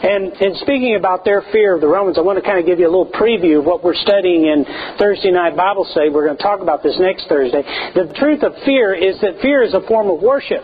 And 0.03 0.35
in 0.43 0.55
speaking 0.57 0.97
about 0.99 1.25
their 1.25 1.43
fear 1.53 1.75
of 1.75 1.81
the 1.81 1.87
Romans, 1.87 2.19
I 2.19 2.23
want 2.23 2.37
to 2.37 2.45
kind 2.45 2.59
of 2.59 2.67
give 2.67 2.79
you 2.79 2.87
a 2.87 2.93
little 2.93 3.11
preview 3.11 3.61
of 3.61 3.65
what 3.65 3.85
we're 3.85 3.95
studying 3.95 4.47
in 4.47 4.67
Thursday 4.99 5.31
night 5.31 5.57
Bible 5.57 5.87
study. 5.91 6.11
We're 6.11 6.27
going 6.27 6.37
to 6.37 6.43
talk 6.43 6.61
about 6.61 6.83
this 6.83 6.97
next 6.99 7.29
Thursday. 7.29 7.63
The 7.95 8.13
truth 8.19 8.43
of 8.43 8.53
fear 8.65 8.93
is 8.93 9.21
that 9.23 9.41
fear 9.41 9.63
is 9.63 9.73
a 9.73 9.81
form 9.87 10.11
of 10.11 10.21
worship. 10.21 10.63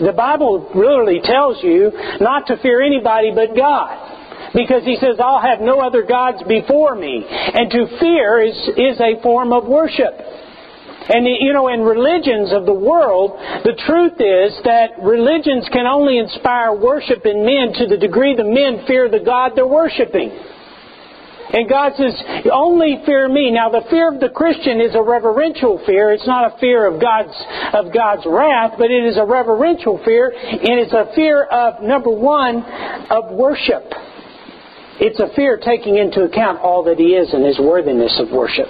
The 0.00 0.12
Bible 0.12 0.68
literally 0.74 1.20
tells 1.22 1.62
you 1.62 1.92
not 2.20 2.46
to 2.48 2.56
fear 2.58 2.82
anybody 2.82 3.30
but 3.34 3.54
God 3.54 4.52
because 4.54 4.84
he 4.84 4.96
says, 4.96 5.16
I'll 5.22 5.40
have 5.40 5.60
no 5.60 5.80
other 5.80 6.02
gods 6.02 6.42
before 6.48 6.94
me. 6.94 7.24
And 7.28 7.70
to 7.70 7.98
fear 8.00 8.42
is, 8.42 8.56
is 8.76 9.00
a 9.00 9.22
form 9.22 9.52
of 9.52 9.66
worship. 9.66 10.12
And, 11.08 11.26
you 11.26 11.52
know, 11.52 11.68
in 11.68 11.80
religions 11.80 12.52
of 12.52 12.66
the 12.66 12.74
world, 12.74 13.32
the 13.64 13.74
truth 13.86 14.20
is 14.22 14.54
that 14.64 15.02
religions 15.02 15.68
can 15.72 15.86
only 15.86 16.18
inspire 16.18 16.74
worship 16.74 17.26
in 17.26 17.44
men 17.44 17.74
to 17.74 17.86
the 17.86 17.96
degree 17.96 18.36
the 18.36 18.44
men 18.44 18.86
fear 18.86 19.08
the 19.08 19.18
God 19.18 19.52
they're 19.54 19.66
worshiping. 19.66 20.30
And 21.52 21.68
God 21.68 21.92
says, 21.98 22.14
only 22.50 23.02
fear 23.04 23.28
me. 23.28 23.50
Now 23.50 23.68
the 23.68 23.84
fear 23.90 24.08
of 24.08 24.20
the 24.20 24.30
Christian 24.30 24.80
is 24.80 24.94
a 24.94 25.02
reverential 25.02 25.82
fear. 25.84 26.10
It's 26.12 26.26
not 26.26 26.54
a 26.54 26.58
fear 26.58 26.86
of 26.86 26.98
God's, 26.98 27.36
of 27.74 27.92
God's 27.92 28.22
wrath, 28.24 28.74
but 28.78 28.90
it 28.90 29.04
is 29.04 29.18
a 29.18 29.24
reverential 29.26 30.00
fear, 30.02 30.32
and 30.32 30.80
it's 30.80 30.94
a 30.94 31.12
fear 31.14 31.44
of, 31.44 31.82
number 31.82 32.08
one, 32.08 32.64
of 33.10 33.32
worship. 33.32 33.84
It's 35.00 35.20
a 35.20 35.28
fear 35.36 35.58
taking 35.62 35.98
into 35.98 36.22
account 36.22 36.60
all 36.60 36.84
that 36.84 36.98
he 36.98 37.12
is 37.16 37.34
and 37.34 37.44
his 37.44 37.58
worthiness 37.58 38.18
of 38.18 38.30
worship. 38.30 38.68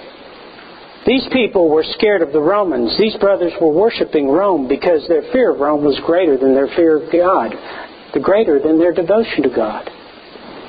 These 1.05 1.27
people 1.33 1.69
were 1.69 1.83
scared 1.83 2.21
of 2.21 2.31
the 2.31 2.41
Romans. 2.41 2.97
These 2.97 3.17
brothers 3.17 3.51
were 3.59 3.71
worshiping 3.71 4.29
Rome 4.29 4.67
because 4.67 5.05
their 5.07 5.23
fear 5.33 5.51
of 5.51 5.59
Rome 5.59 5.83
was 5.83 5.99
greater 6.05 6.37
than 6.37 6.53
their 6.53 6.71
fear 6.75 6.95
of 6.95 7.11
God, 7.11 7.51
the 8.13 8.21
greater 8.21 8.59
than 8.59 8.79
their 8.79 8.93
devotion 8.93 9.43
to 9.43 9.49
God, 9.49 9.89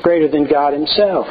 greater 0.03 0.29
than 0.29 0.51
God 0.51 0.73
himself. 0.73 1.27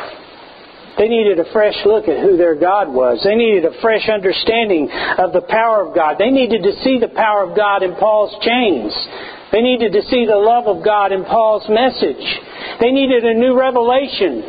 They 0.98 1.10
needed 1.10 1.40
a 1.40 1.52
fresh 1.52 1.76
look 1.86 2.08
at 2.08 2.22
who 2.22 2.38
their 2.38 2.56
God 2.56 2.88
was. 2.88 3.20
They 3.26 3.36
needed 3.36 3.66
a 3.66 3.82
fresh 3.82 4.08
understanding 4.08 4.88
of 5.18 5.34
the 5.34 5.42
power 5.42 5.88
of 5.88 5.96
God. 5.96 6.18
They 6.20 6.30
needed 6.30 6.64
to 6.64 6.74
see 6.84 7.00
the 7.00 7.10
power 7.10 7.50
of 7.50 7.58
God 7.58 7.82
in 7.82 7.96
Paul's 7.96 8.38
chains. 8.46 8.94
They 9.52 9.62
needed 9.62 9.92
to 9.94 10.04
see 10.04 10.26
the 10.26 10.38
love 10.38 10.68
of 10.68 10.86
God 10.86 11.12
in 11.12 11.26
Paul's 11.26 11.68
message. 11.68 12.24
They 12.80 12.92
needed 12.92 13.26
a 13.26 13.34
new 13.34 13.58
revelation, 13.58 14.44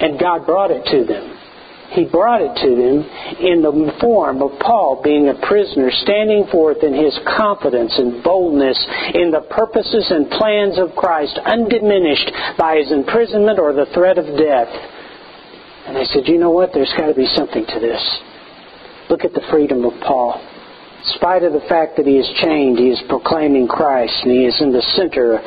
and 0.00 0.20
God 0.20 0.44
brought 0.46 0.70
it 0.70 0.84
to 0.92 1.04
them. 1.04 1.31
He 1.92 2.08
brought 2.08 2.40
it 2.40 2.56
to 2.64 2.70
them 2.72 3.04
in 3.36 3.60
the 3.60 3.92
form 4.00 4.40
of 4.40 4.58
Paul 4.60 5.00
being 5.04 5.28
a 5.28 5.36
prisoner, 5.46 5.90
standing 5.90 6.48
forth 6.50 6.82
in 6.82 6.94
his 6.94 7.12
confidence 7.36 7.92
and 7.98 8.24
boldness 8.24 8.80
in 9.12 9.30
the 9.30 9.44
purposes 9.52 10.08
and 10.08 10.30
plans 10.30 10.78
of 10.78 10.96
Christ, 10.96 11.36
undiminished 11.44 12.32
by 12.56 12.80
his 12.80 12.90
imprisonment 12.90 13.58
or 13.58 13.72
the 13.76 13.92
threat 13.92 14.16
of 14.16 14.24
death. 14.24 14.72
And 15.84 15.98
I 15.98 16.04
said, 16.04 16.28
you 16.28 16.38
know 16.38 16.50
what? 16.50 16.70
There's 16.72 16.92
got 16.96 17.08
to 17.08 17.14
be 17.14 17.28
something 17.36 17.66
to 17.66 17.78
this. 17.80 18.00
Look 19.10 19.24
at 19.24 19.34
the 19.34 19.44
freedom 19.50 19.84
of 19.84 19.92
Paul. 20.00 20.40
In 20.40 21.04
spite 21.18 21.42
of 21.42 21.52
the 21.52 21.66
fact 21.68 21.96
that 21.98 22.06
he 22.06 22.16
is 22.16 22.30
chained, 22.40 22.78
he 22.78 22.88
is 22.88 23.02
proclaiming 23.08 23.68
Christ, 23.68 24.14
and 24.22 24.32
he 24.32 24.46
is 24.46 24.56
in 24.62 24.72
the 24.72 24.80
center, 24.96 25.42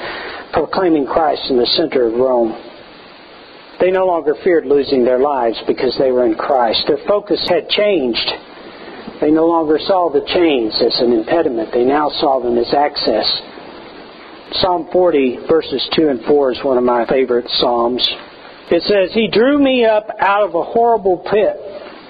proclaiming 0.54 1.08
Christ 1.08 1.50
in 1.50 1.58
the 1.58 1.66
center 1.74 2.06
of 2.06 2.14
Rome. 2.14 2.54
They 3.80 3.92
no 3.92 4.06
longer 4.06 4.36
feared 4.44 4.66
losing 4.66 5.04
their 5.04 5.20
lives 5.20 5.62
because 5.68 5.96
they 6.00 6.12
were 6.12 6.26
in 6.26 6.36
Christ. 6.36 6.84
Their 6.88 7.04
focus 7.08 7.44
had 7.50 7.68
changed. 7.70 8.32
They 9.22 9.32
no 9.32 9.46
longer 9.46 9.80
saw 9.80 10.10
the 10.10 10.26
chains 10.28 10.74
as 10.82 11.00
an 11.02 11.12
impediment. 11.14 11.72
They 11.74 11.84
now 11.84 12.10
saw 12.10 12.40
them 12.40 12.58
as 12.58 12.74
access. 12.74 13.26
Psalm 14.62 14.90
40, 14.92 15.48
verses 15.48 15.88
2 15.96 16.08
and 16.10 16.24
4 16.26 16.52
is 16.52 16.64
one 16.64 16.78
of 16.78 16.84
my 16.84 17.06
favorite 17.08 17.50
Psalms. 17.50 18.08
It 18.72 18.82
says, 18.84 19.14
He 19.14 19.28
drew 19.28 19.60
me 19.60 19.86
up 19.86 20.08
out 20.20 20.48
of 20.48 20.56
a 20.56 20.64
horrible 20.64 21.18
pit, 21.18 21.56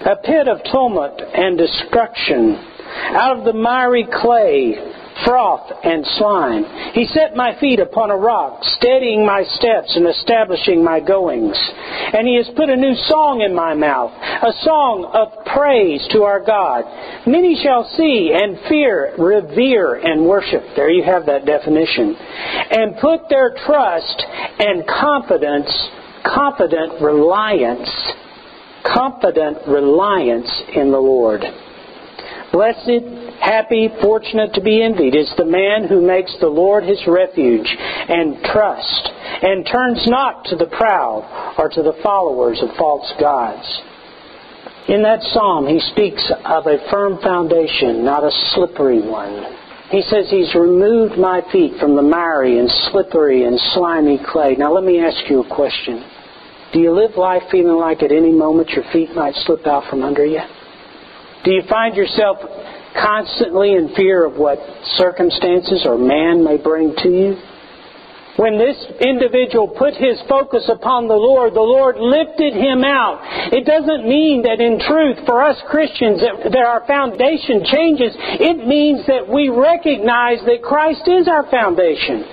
a 0.06 0.16
pit 0.18 0.48
of 0.48 0.64
tumult 0.72 1.20
and 1.22 1.58
destruction, 1.58 2.56
out 3.16 3.40
of 3.40 3.46
the 3.46 3.54
miry 3.54 4.08
clay, 4.12 4.76
froth 5.24 5.72
and 5.84 6.06
slime. 6.18 6.66
He 6.94 7.06
set 7.06 7.36
my 7.36 7.58
feet 7.60 7.80
upon 7.80 8.12
a 8.12 8.18
rock, 8.18 8.60
steadying 8.64 9.26
my 9.26 9.44
steps 9.44 9.96
and 9.96 10.08
establishing 10.08 10.84
my 10.84 11.00
goings. 11.00 11.56
And 12.14 12.28
he 12.28 12.36
has 12.36 12.50
put 12.56 12.70
a 12.70 12.76
new 12.76 12.96
song 13.08 13.42
in 13.42 13.56
my 13.56 13.74
mouth, 13.74 14.12
a 14.12 14.52
song 14.64 15.10
of 15.14 15.46
praise 15.46 16.06
to 16.12 16.24
our 16.24 16.44
God. 16.44 16.84
Many 17.28 17.56
shall 17.62 17.88
see 17.96 18.34
and 18.36 18.60
fear, 18.68 19.16
revere, 19.18 19.96
and 19.96 20.26
worship. 20.28 20.64
There 20.76 20.90
you 20.90 21.04
have 21.04 21.26
that 21.28 21.46
definition. 21.46 22.16
And 22.16 22.98
put 23.00 23.30
their 23.30 23.56
trust 23.66 24.24
and 24.60 24.84
confidence, 24.88 25.72
confident 26.26 27.02
reliance, 27.02 27.90
confident 28.84 29.68
reliance 29.68 30.52
in 30.76 30.92
the 30.92 31.00
Lord. 31.00 31.42
Blessed, 32.52 33.25
happy, 33.40 33.90
fortunate 34.02 34.54
to 34.54 34.62
be 34.62 34.82
envied 34.82 35.16
is 35.16 35.32
the 35.38 35.46
man 35.46 35.88
who 35.88 36.06
makes 36.06 36.36
the 36.40 36.48
Lord 36.48 36.84
his 36.84 37.02
refuge 37.08 37.68
and 37.68 38.44
trust, 38.44 39.10
and 39.42 39.66
turns 39.66 40.08
not 40.08 40.46
to 40.46 40.56
the 40.56 40.68
proud 40.68 41.56
or 41.58 41.70
to 41.70 41.82
the 41.82 42.00
followers 42.04 42.62
of 42.62 42.76
false 42.78 43.12
gods. 43.20 43.66
In 44.88 45.02
that 45.02 45.24
psalm, 45.34 45.68
he 45.68 45.80
speaks 45.92 46.32
of 46.46 46.68
a 46.68 46.78
firm 46.92 47.18
foundation, 47.22 48.06
not 48.06 48.24
a 48.24 48.32
slippery 48.54 49.02
one. 49.02 49.58
He 49.90 50.02
says 50.02 50.30
he's 50.30 50.54
removed 50.54 51.18
my 51.18 51.42
feet 51.52 51.80
from 51.80 51.96
the 51.96 52.02
miry 52.02 52.60
and 52.60 52.70
slippery 52.92 53.46
and 53.46 53.60
slimy 53.74 54.20
clay. 54.26 54.56
Now 54.58 54.74
let 54.74 54.84
me 54.84 55.00
ask 55.00 55.30
you 55.30 55.42
a 55.42 55.56
question. 55.56 56.04
Do 56.74 56.80
you 56.80 56.92
live 56.92 57.18
life 57.18 57.44
feeling 57.52 57.78
like 57.78 58.04
at 58.04 58.12
any 58.12 58.32
moment 58.32 58.70
your 58.70 58.84
feet 58.92 59.16
might 59.16 59.36
slip 59.46 59.66
out 59.66 59.90
from 59.90 60.04
under 60.04 60.26
you? 60.26 60.42
Do 61.44 61.52
you 61.52 61.62
find 61.70 61.96
yourself 61.96 62.38
constantly 62.96 63.74
in 63.74 63.94
fear 63.96 64.26
of 64.26 64.36
what 64.36 64.60
circumstances 64.98 65.84
or 65.86 65.98
man 65.98 66.44
may 66.44 66.58
bring 66.58 66.96
to 66.98 67.10
you? 67.10 67.36
When 68.36 68.60
this 68.60 68.76
individual 69.00 69.70
put 69.70 69.96
his 69.96 70.20
focus 70.28 70.68
upon 70.68 71.08
the 71.08 71.16
Lord, 71.16 71.56
the 71.56 71.64
Lord 71.64 71.96
lifted 71.96 72.52
him 72.52 72.84
out. 72.84 73.24
It 73.56 73.64
doesn't 73.64 74.04
mean 74.04 74.44
that 74.44 74.60
in 74.60 74.76
truth, 74.84 75.24
for 75.26 75.40
us 75.40 75.56
Christians, 75.72 76.20
that, 76.20 76.52
that 76.52 76.66
our 76.68 76.84
foundation 76.84 77.64
changes. 77.64 78.12
It 78.44 78.68
means 78.68 79.08
that 79.08 79.24
we 79.24 79.48
recognize 79.48 80.44
that 80.44 80.68
Christ 80.68 81.08
is 81.08 81.32
our 81.32 81.48
foundation. 81.48 82.28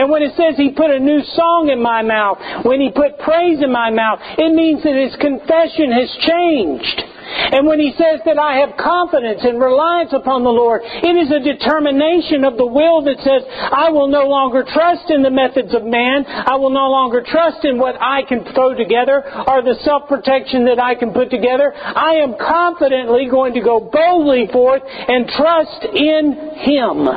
And 0.00 0.08
when 0.08 0.22
it 0.22 0.32
says 0.32 0.56
He 0.56 0.72
put 0.72 0.94
a 0.94 0.98
new 0.98 1.20
song 1.36 1.68
in 1.68 1.82
my 1.82 2.00
mouth, 2.00 2.64
when 2.64 2.80
He 2.80 2.88
put 2.88 3.18
praise 3.18 3.60
in 3.60 3.68
my 3.70 3.90
mouth, 3.90 4.20
it 4.38 4.54
means 4.54 4.80
that 4.80 4.96
His 4.96 5.12
confession 5.20 5.92
has 5.92 6.08
changed. 6.24 6.98
And 7.28 7.66
when 7.66 7.78
he 7.78 7.92
says 7.92 8.24
that 8.24 8.38
I 8.38 8.64
have 8.64 8.80
confidence 8.80 9.44
and 9.44 9.60
reliance 9.60 10.12
upon 10.16 10.44
the 10.44 10.52
Lord, 10.52 10.80
it 10.84 11.12
is 11.12 11.28
a 11.28 11.44
determination 11.44 12.44
of 12.44 12.56
the 12.56 12.64
will 12.64 13.04
that 13.04 13.20
says, 13.20 13.44
I 13.48 13.90
will 13.90 14.08
no 14.08 14.24
longer 14.24 14.64
trust 14.64 15.10
in 15.10 15.22
the 15.22 15.30
methods 15.30 15.74
of 15.74 15.84
man. 15.84 16.24
I 16.24 16.56
will 16.56 16.72
no 16.72 16.88
longer 16.88 17.20
trust 17.20 17.64
in 17.64 17.78
what 17.78 18.00
I 18.00 18.22
can 18.24 18.44
throw 18.54 18.72
together 18.72 19.20
or 19.44 19.60
the 19.60 19.76
self-protection 19.84 20.64
that 20.66 20.80
I 20.80 20.94
can 20.94 21.12
put 21.12 21.28
together. 21.28 21.72
I 21.76 22.24
am 22.24 22.36
confidently 22.40 23.28
going 23.28 23.52
to 23.54 23.60
go 23.60 23.80
boldly 23.80 24.48
forth 24.50 24.82
and 24.84 25.28
trust 25.28 25.84
in 25.84 26.32
Him. 26.64 27.08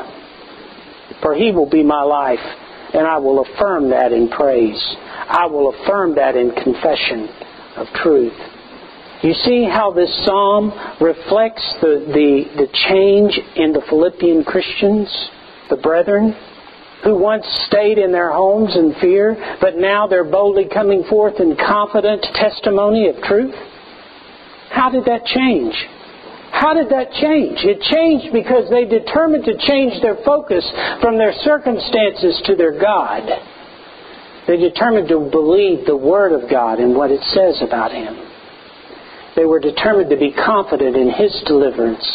For 1.21 1.35
He 1.35 1.51
will 1.51 1.69
be 1.69 1.83
my 1.83 2.03
life, 2.03 2.43
and 2.93 3.07
I 3.07 3.17
will 3.17 3.47
affirm 3.47 3.91
that 3.91 4.11
in 4.11 4.27
praise. 4.27 4.81
I 5.27 5.45
will 5.47 5.73
affirm 5.73 6.15
that 6.15 6.35
in 6.35 6.51
confession 6.51 7.29
of 7.77 7.87
truth. 8.03 8.35
You 9.23 9.33
see 9.33 9.69
how 9.69 9.91
this 9.91 10.09
psalm 10.25 10.71
reflects 10.99 11.63
the, 11.79 12.09
the, 12.09 12.65
the 12.65 12.67
change 12.89 13.39
in 13.55 13.71
the 13.71 13.81
Philippian 13.87 14.43
Christians, 14.43 15.07
the 15.69 15.77
brethren, 15.77 16.35
who 17.03 17.17
once 17.17 17.45
stayed 17.67 17.99
in 17.99 18.11
their 18.11 18.31
homes 18.31 18.75
in 18.75 18.95
fear, 18.99 19.57
but 19.61 19.77
now 19.77 20.07
they're 20.07 20.23
boldly 20.23 20.67
coming 20.71 21.03
forth 21.09 21.39
in 21.39 21.55
confident 21.55 22.25
testimony 22.33 23.09
of 23.09 23.21
truth? 23.23 23.53
How 24.71 24.89
did 24.89 25.05
that 25.05 25.25
change? 25.25 25.73
How 26.51 26.73
did 26.73 26.89
that 26.89 27.11
change? 27.13 27.59
It 27.61 27.81
changed 27.93 28.33
because 28.33 28.69
they 28.69 28.85
determined 28.85 29.45
to 29.45 29.57
change 29.67 30.01
their 30.01 30.17
focus 30.25 30.65
from 31.01 31.17
their 31.17 31.33
circumstances 31.43 32.41
to 32.45 32.55
their 32.55 32.79
God. 32.79 33.29
They 34.47 34.57
determined 34.57 35.07
to 35.09 35.29
believe 35.29 35.85
the 35.85 35.97
Word 35.97 36.33
of 36.33 36.49
God 36.49 36.79
and 36.79 36.95
what 36.95 37.11
it 37.11 37.21
says 37.33 37.61
about 37.61 37.91
Him. 37.91 38.30
They 39.35 39.45
were 39.45 39.59
determined 39.59 40.09
to 40.09 40.17
be 40.17 40.31
confident 40.33 40.95
in 40.95 41.09
His 41.09 41.31
deliverance. 41.45 42.05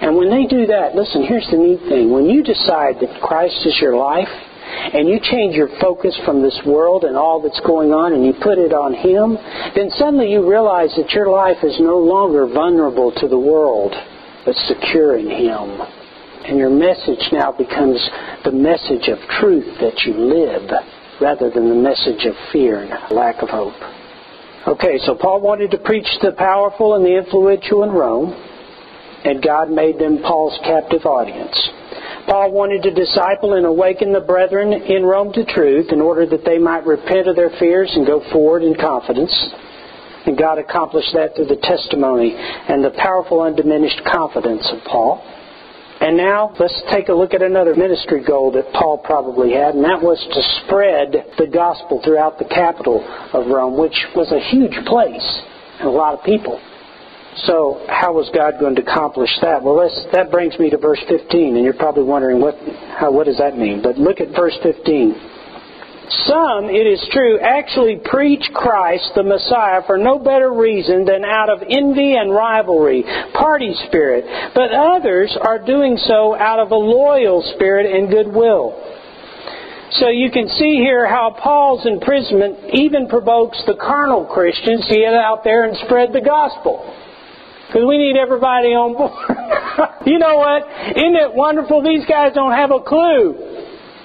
And 0.00 0.16
when 0.16 0.30
they 0.30 0.46
do 0.46 0.66
that, 0.66 0.94
listen, 0.94 1.22
here's 1.22 1.48
the 1.50 1.58
neat 1.58 1.80
thing. 1.88 2.10
When 2.10 2.26
you 2.26 2.42
decide 2.42 2.98
that 3.00 3.22
Christ 3.22 3.66
is 3.66 3.78
your 3.80 3.96
life, 3.96 4.28
and 4.72 5.08
you 5.08 5.20
change 5.20 5.54
your 5.54 5.68
focus 5.80 6.18
from 6.24 6.42
this 6.42 6.58
world 6.66 7.04
and 7.04 7.16
all 7.16 7.40
that's 7.42 7.60
going 7.60 7.92
on 7.92 8.12
and 8.12 8.24
you 8.24 8.32
put 8.42 8.58
it 8.58 8.72
on 8.72 8.94
Him, 8.94 9.36
then 9.74 9.90
suddenly 9.90 10.32
you 10.32 10.48
realize 10.48 10.90
that 10.96 11.12
your 11.12 11.30
life 11.30 11.62
is 11.62 11.78
no 11.78 11.98
longer 11.98 12.46
vulnerable 12.46 13.12
to 13.16 13.28
the 13.28 13.38
world, 13.38 13.92
but 14.44 14.56
secure 14.66 15.18
in 15.18 15.28
Him. 15.28 15.80
And 16.48 16.58
your 16.58 16.70
message 16.70 17.30
now 17.32 17.52
becomes 17.52 18.00
the 18.44 18.50
message 18.50 19.08
of 19.08 19.18
truth 19.38 19.78
that 19.80 20.02
you 20.02 20.14
live 20.14 20.68
rather 21.20 21.50
than 21.50 21.68
the 21.68 21.78
message 21.78 22.26
of 22.26 22.34
fear 22.50 22.82
and 22.82 22.90
lack 23.14 23.42
of 23.42 23.50
hope. 23.50 23.78
Okay, 24.62 24.98
so 25.04 25.16
Paul 25.16 25.40
wanted 25.40 25.72
to 25.72 25.78
preach 25.78 26.06
to 26.20 26.30
the 26.30 26.36
powerful 26.36 26.94
and 26.94 27.04
the 27.04 27.18
influential 27.18 27.82
in 27.82 27.90
Rome, 27.90 28.30
and 29.24 29.42
God 29.42 29.70
made 29.70 29.98
them 29.98 30.22
Paul's 30.22 30.56
captive 30.62 31.04
audience. 31.04 31.50
Paul 32.26 32.52
wanted 32.52 32.82
to 32.84 32.94
disciple 32.94 33.54
and 33.54 33.66
awaken 33.66 34.12
the 34.12 34.20
brethren 34.20 34.72
in 34.72 35.02
Rome 35.02 35.32
to 35.32 35.44
truth 35.44 35.90
in 35.90 36.00
order 36.00 36.26
that 36.26 36.44
they 36.44 36.58
might 36.58 36.86
repent 36.86 37.26
of 37.26 37.34
their 37.34 37.50
fears 37.58 37.90
and 37.92 38.06
go 38.06 38.22
forward 38.30 38.62
in 38.62 38.76
confidence. 38.76 39.34
And 40.26 40.38
God 40.38 40.58
accomplished 40.58 41.10
that 41.14 41.34
through 41.34 41.50
the 41.50 41.58
testimony 41.66 42.36
and 42.36 42.84
the 42.84 42.94
powerful, 42.96 43.42
undiminished 43.42 44.02
confidence 44.06 44.62
of 44.70 44.78
Paul. 44.86 45.26
And 46.02 46.16
now 46.16 46.52
let's 46.58 46.82
take 46.90 47.08
a 47.08 47.14
look 47.14 47.32
at 47.32 47.42
another 47.42 47.76
ministry 47.76 48.24
goal 48.26 48.50
that 48.58 48.72
Paul 48.74 48.98
probably 48.98 49.52
had, 49.52 49.76
and 49.76 49.84
that 49.84 50.02
was 50.02 50.18
to 50.18 50.42
spread 50.66 51.38
the 51.38 51.46
gospel 51.46 52.02
throughout 52.02 52.40
the 52.40 52.44
capital 52.44 53.06
of 53.32 53.46
Rome, 53.46 53.78
which 53.78 53.94
was 54.16 54.26
a 54.32 54.42
huge 54.50 54.74
place 54.84 55.40
and 55.78 55.86
a 55.86 55.92
lot 55.92 56.18
of 56.18 56.24
people. 56.24 56.58
So 57.46 57.86
how 57.88 58.12
was 58.12 58.28
God 58.34 58.58
going 58.58 58.74
to 58.76 58.82
accomplish 58.82 59.30
that? 59.42 59.62
Well, 59.62 59.78
that 60.12 60.32
brings 60.32 60.58
me 60.58 60.70
to 60.70 60.76
verse 60.76 61.00
15, 61.08 61.54
and 61.54 61.64
you're 61.64 61.72
probably 61.72 62.02
wondering 62.02 62.40
what, 62.40 62.58
how, 62.98 63.12
what 63.12 63.26
does 63.26 63.38
that 63.38 63.56
mean? 63.56 63.80
But 63.80 63.96
look 63.96 64.20
at 64.20 64.34
verse 64.34 64.58
15. 64.60 65.31
Some, 66.26 66.68
it 66.68 66.86
is 66.86 67.00
true, 67.10 67.38
actually 67.40 68.00
preach 68.04 68.44
Christ, 68.52 69.12
the 69.14 69.22
Messiah, 69.22 69.82
for 69.86 69.96
no 69.96 70.18
better 70.18 70.52
reason 70.52 71.04
than 71.04 71.24
out 71.24 71.48
of 71.48 71.62
envy 71.62 72.14
and 72.16 72.30
rivalry, 72.30 73.04
party 73.32 73.74
spirit. 73.88 74.24
But 74.54 74.72
others 74.72 75.36
are 75.40 75.64
doing 75.64 75.96
so 75.96 76.34
out 76.34 76.58
of 76.58 76.70
a 76.70 76.76
loyal 76.76 77.42
spirit 77.54 77.86
and 77.86 78.10
goodwill. 78.10 78.76
So 80.00 80.08
you 80.08 80.30
can 80.30 80.48
see 80.48 80.76
here 80.76 81.06
how 81.06 81.36
Paul's 81.38 81.86
imprisonment 81.86 82.74
even 82.74 83.08
provokes 83.08 83.62
the 83.66 83.74
carnal 83.74 84.26
Christians 84.26 84.86
to 84.88 84.94
get 84.96 85.14
out 85.14 85.44
there 85.44 85.64
and 85.64 85.76
spread 85.84 86.12
the 86.12 86.20
gospel. 86.20 86.82
Because 87.68 87.88
we 87.88 87.96
need 87.96 88.16
everybody 88.16 88.76
on 88.76 88.92
board. 88.92 89.12
you 90.06 90.18
know 90.18 90.36
what? 90.36 90.64
Isn't 90.96 91.16
it 91.16 91.32
wonderful? 91.32 91.82
These 91.82 92.04
guys 92.06 92.32
don't 92.34 92.52
have 92.52 92.70
a 92.70 92.80
clue. 92.80 93.32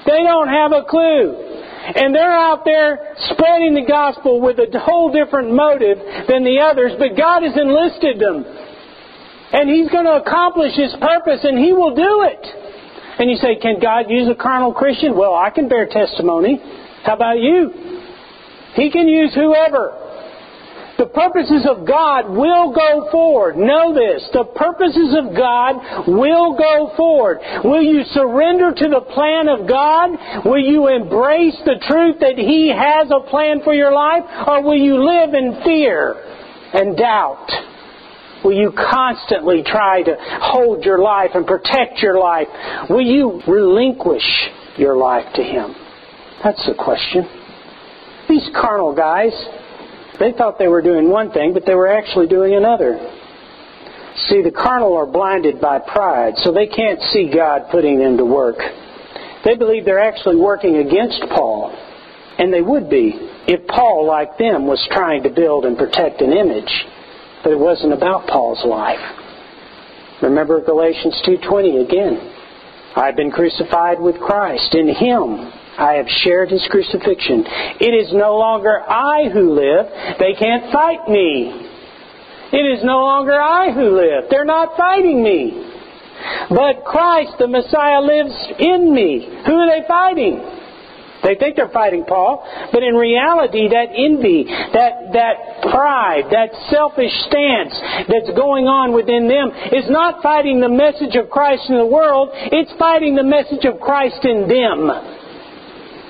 They 0.06 0.24
don't 0.24 0.48
have 0.48 0.72
a 0.72 0.84
clue. 0.88 1.47
And 1.88 2.13
they're 2.13 2.36
out 2.36 2.65
there 2.65 3.15
spreading 3.32 3.74
the 3.74 3.88
gospel 3.88 4.41
with 4.41 4.60
a 4.60 4.67
whole 4.79 5.12
different 5.12 5.53
motive 5.53 5.98
than 6.27 6.44
the 6.44 6.60
others, 6.60 6.91
but 7.00 7.15
God 7.15 7.44
has 7.44 7.56
enlisted 7.56 8.20
them. 8.20 8.44
And 8.44 9.70
He's 9.70 9.89
going 9.89 10.03
to 10.03 10.20
accomplish 10.20 10.75
His 10.75 10.94
purpose, 11.00 11.48
and 11.48 11.58
He 11.58 11.72
will 11.72 11.96
do 11.96 12.27
it. 12.27 12.44
And 13.20 13.32
you 13.32 13.38
say, 13.38 13.56
Can 13.56 13.79
God 13.79 14.12
use 14.12 14.27
a 14.27 14.36
carnal 14.36 14.74
Christian? 14.74 15.15
Well, 15.15 15.34
I 15.34 15.50
can 15.50 15.70
bear 15.70 15.88
testimony. 15.88 16.60
How 17.03 17.15
about 17.15 17.39
you? 17.39 17.72
He 18.75 18.91
can 18.91 19.08
use 19.08 19.34
whoever. 19.34 20.07
The 20.98 21.06
purposes 21.06 21.68
of 21.70 21.86
God 21.86 22.30
will 22.30 22.74
go 22.74 23.08
forward. 23.12 23.56
Know 23.56 23.94
this. 23.94 24.27
The 24.34 24.46
purposes 24.56 25.13
of 25.13 25.36
God 25.38 26.08
will 26.08 26.58
go 26.58 26.92
forward. 26.98 27.38
Will 27.63 27.84
you 27.84 28.04
surrender 28.12 28.74
to 28.74 28.88
the 28.89 29.06
plan 29.13 29.48
of 29.48 29.68
God? 29.68 30.18
Will 30.44 30.62
you 30.62 30.88
embrace 30.88 31.56
the 31.66 31.77
truth 31.88 32.18
that 32.22 32.38
He 32.38 32.74
has 32.74 33.12
a 33.12 33.30
plan 33.30 33.62
for 33.63 33.74
your 33.74 33.94
life? 33.94 34.24
Or 34.48 34.63
will 34.63 34.77
you 34.77 34.98
live 35.06 35.36
in 35.36 35.62
fear 35.63 36.16
and 36.74 36.98
doubt? 36.98 37.46
Will 38.44 38.54
you 38.54 38.72
constantly 38.72 39.63
try 39.63 40.01
to 40.01 40.16
hold 40.20 40.84
your 40.84 41.00
life 41.00 41.32
and 41.34 41.46
protect 41.46 42.00
your 42.00 42.20
life? 42.20 42.48
Will 42.89 43.06
you 43.06 43.42
relinquish 43.48 44.25
your 44.77 44.98
life 44.98 45.25
to 45.36 45.44
Him? 45.44 45.75
That's 46.44 46.66
the 46.66 46.75
question. 46.75 47.27
These 48.30 48.50
carnal 48.60 48.96
guys, 48.96 49.34
they 50.19 50.31
thought 50.33 50.57
they 50.57 50.67
were 50.67 50.81
doing 50.81 51.09
one 51.09 51.31
thing, 51.31 51.53
but 51.53 51.65
they 51.65 51.75
were 51.75 51.88
actually 51.88 52.27
doing 52.27 52.55
another. 52.55 52.97
See, 54.27 54.41
the 54.41 54.51
carnal 54.51 54.97
are 54.97 55.06
blinded 55.06 55.62
by 55.62 55.80
pride, 55.80 56.34
so 56.38 56.51
they 56.51 56.67
can't 56.67 57.01
see 57.13 57.32
God 57.34 57.69
putting 57.69 57.99
them 57.99 58.17
to 58.17 58.25
work. 58.25 58.58
They 59.45 59.56
believe 59.56 59.86
they're 59.86 59.99
actually 59.99 60.38
working 60.38 60.77
against 60.77 61.21
Paul, 61.30 61.71
and 62.39 62.51
they 62.51 62.62
would 62.62 62.89
be 62.89 63.13
if 63.47 63.65
Paul, 63.67 64.06
like 64.06 64.38
them, 64.38 64.65
was 64.65 64.86
trying 64.91 65.23
to 65.23 65.30
build 65.30 65.65
and 65.65 65.77
protect 65.77 66.21
an 66.21 66.34
image. 66.34 66.86
But 67.43 67.53
it 67.53 67.60
wasn't 67.60 67.93
about 67.93 68.27
Paul's 68.27 68.65
life. 68.65 68.99
Remember 70.21 70.60
Galatians 70.62 71.21
2:20 71.23 71.77
again. 71.77 72.19
I've 72.95 73.15
been 73.15 73.32
crucified 73.32 74.01
with 74.01 74.19
Christ. 74.19 74.73
In 74.73 74.89
him 74.89 75.53
I 75.78 75.94
have 75.94 76.08
shared 76.24 76.50
his 76.50 76.66
crucifixion. 76.70 77.46
It 77.80 77.94
is 77.94 78.13
no 78.13 78.38
longer 78.38 78.82
I 78.82 79.30
who 79.32 79.54
live. 79.54 79.86
They 80.20 80.34
can't 80.34 80.72
fight 80.74 81.08
me. 81.08 81.68
It 82.52 82.66
is 82.78 82.84
no 82.84 83.00
longer 83.06 83.40
I 83.40 83.72
who 83.72 83.96
live. 83.96 84.30
They're 84.30 84.46
not 84.46 84.78
fighting 84.78 85.22
me. 85.24 85.68
But 86.50 86.84
Christ, 86.84 87.34
the 87.38 87.48
Messiah, 87.48 88.02
lives 88.02 88.34
in 88.60 88.94
me. 88.94 89.44
Who 89.46 89.54
are 89.54 89.70
they 89.70 89.88
fighting? 89.88 90.58
They 91.24 91.36
think 91.36 91.56
they're 91.56 91.70
fighting 91.70 92.06
Paul, 92.06 92.46
but 92.72 92.84
in 92.84 92.94
reality, 92.94 93.68
that 93.70 93.90
envy, 93.90 94.46
that, 94.46 95.12
that 95.13 95.36
pride, 95.72 96.30
that 96.30 96.54
selfish 96.70 97.12
stance 97.26 97.74
that's 98.06 98.30
going 98.38 98.70
on 98.70 98.94
within 98.94 99.28
them 99.28 99.50
is 99.74 99.90
not 99.90 100.22
fighting 100.22 100.62
the 100.62 100.70
message 100.70 101.18
of 101.18 101.30
Christ 101.30 101.70
in 101.70 101.78
the 101.78 101.90
world, 101.90 102.30
it's 102.34 102.72
fighting 102.78 103.16
the 103.16 103.26
message 103.26 103.66
of 103.66 103.82
Christ 103.82 104.24
in 104.24 104.48
them. 104.48 105.16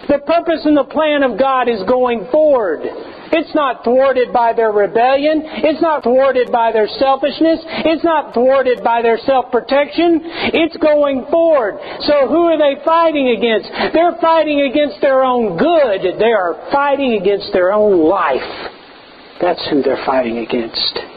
The 0.08 0.20
purpose 0.20 0.64
and 0.66 0.78
the 0.78 0.88
plan 0.88 1.24
of 1.24 1.38
God 1.38 1.68
is 1.68 1.84
going 1.84 2.28
forward. 2.32 2.82
It's 3.30 3.54
not 3.54 3.84
thwarted 3.84 4.32
by 4.32 4.54
their 4.54 4.72
rebellion. 4.72 5.44
It's 5.44 5.82
not 5.82 6.04
thwarted 6.04 6.50
by 6.52 6.72
their 6.72 6.88
selfishness. 6.88 7.60
It's 7.84 8.04
not 8.04 8.34
thwarted 8.34 8.84
by 8.84 9.02
their 9.02 9.18
self-protection. 9.18 10.22
It's 10.56 10.78
going 10.78 11.26
forward. 11.30 11.76
So 12.08 12.28
who 12.28 12.48
are 12.48 12.58
they 12.58 12.80
fighting 12.86 13.36
against? 13.36 13.68
They're 13.94 14.16
fighting 14.22 14.62
against 14.72 15.02
their 15.02 15.24
own 15.24 15.58
good. 15.58 16.20
They 16.20 16.32
are 16.32 16.72
fighting 16.72 17.20
against 17.20 17.52
their 17.52 17.74
own 17.74 18.08
life. 18.08 18.72
That's 19.42 19.68
who 19.70 19.84
they're 19.84 20.06
fighting 20.06 20.38
against. 20.40 21.17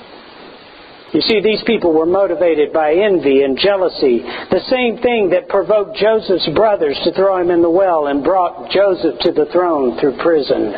You 1.12 1.20
see, 1.22 1.40
these 1.40 1.62
people 1.66 1.92
were 1.92 2.06
motivated 2.06 2.72
by 2.72 2.94
envy 2.94 3.42
and 3.42 3.58
jealousy, 3.58 4.22
the 4.50 4.62
same 4.70 5.02
thing 5.02 5.30
that 5.30 5.48
provoked 5.48 5.96
Joseph's 5.98 6.48
brothers 6.54 6.98
to 7.02 7.12
throw 7.12 7.38
him 7.42 7.50
in 7.50 7.62
the 7.62 7.70
well 7.70 8.06
and 8.06 8.22
brought 8.22 8.70
Joseph 8.70 9.18
to 9.20 9.32
the 9.32 9.46
throne 9.50 9.98
through 9.98 10.16
prison. 10.18 10.70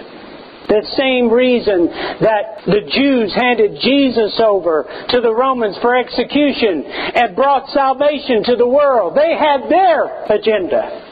The 0.69 0.89
same 0.97 1.29
reason 1.29 1.85
that 2.25 2.65
the 2.65 2.81
Jews 2.89 3.35
handed 3.35 3.77
Jesus 3.83 4.41
over 4.41 4.89
to 5.11 5.21
the 5.21 5.35
Romans 5.35 5.77
for 5.83 5.95
execution 5.95 6.85
and 6.87 7.37
brought 7.37 7.69
salvation 7.69 8.43
to 8.45 8.57
the 8.57 8.67
world. 8.67 9.15
They 9.15 9.37
had 9.37 9.69
their 9.69 10.25
agenda. 10.33 11.05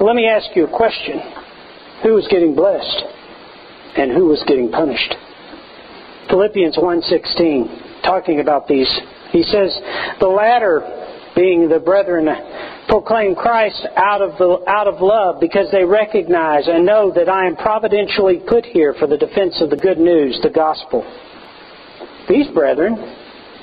Let 0.00 0.14
me 0.14 0.28
ask 0.28 0.54
you 0.54 0.66
a 0.66 0.76
question. 0.76 1.18
Who 2.02 2.12
was 2.12 2.26
getting 2.28 2.54
blessed? 2.54 3.04
And 3.96 4.12
who 4.12 4.26
was 4.26 4.42
getting 4.46 4.70
punished? 4.70 5.14
Philippians 6.28 6.76
1:16 6.76 7.93
talking 8.04 8.40
about 8.40 8.68
these. 8.68 8.88
He 9.32 9.42
says, 9.42 9.76
the 10.20 10.28
latter, 10.28 11.32
being 11.34 11.68
the 11.68 11.80
brethren, 11.80 12.28
proclaim 12.88 13.34
Christ 13.34 13.86
out 13.96 14.22
of, 14.22 14.38
the, 14.38 14.64
out 14.68 14.86
of 14.86 15.00
love 15.00 15.40
because 15.40 15.70
they 15.72 15.84
recognize 15.84 16.68
and 16.68 16.86
know 16.86 17.12
that 17.14 17.28
I 17.28 17.46
am 17.46 17.56
providentially 17.56 18.42
put 18.46 18.64
here 18.64 18.94
for 18.98 19.06
the 19.06 19.18
defense 19.18 19.60
of 19.60 19.70
the 19.70 19.76
good 19.76 19.98
news, 19.98 20.38
the 20.42 20.50
gospel. 20.50 21.02
These 22.28 22.48
brethren 22.54 22.94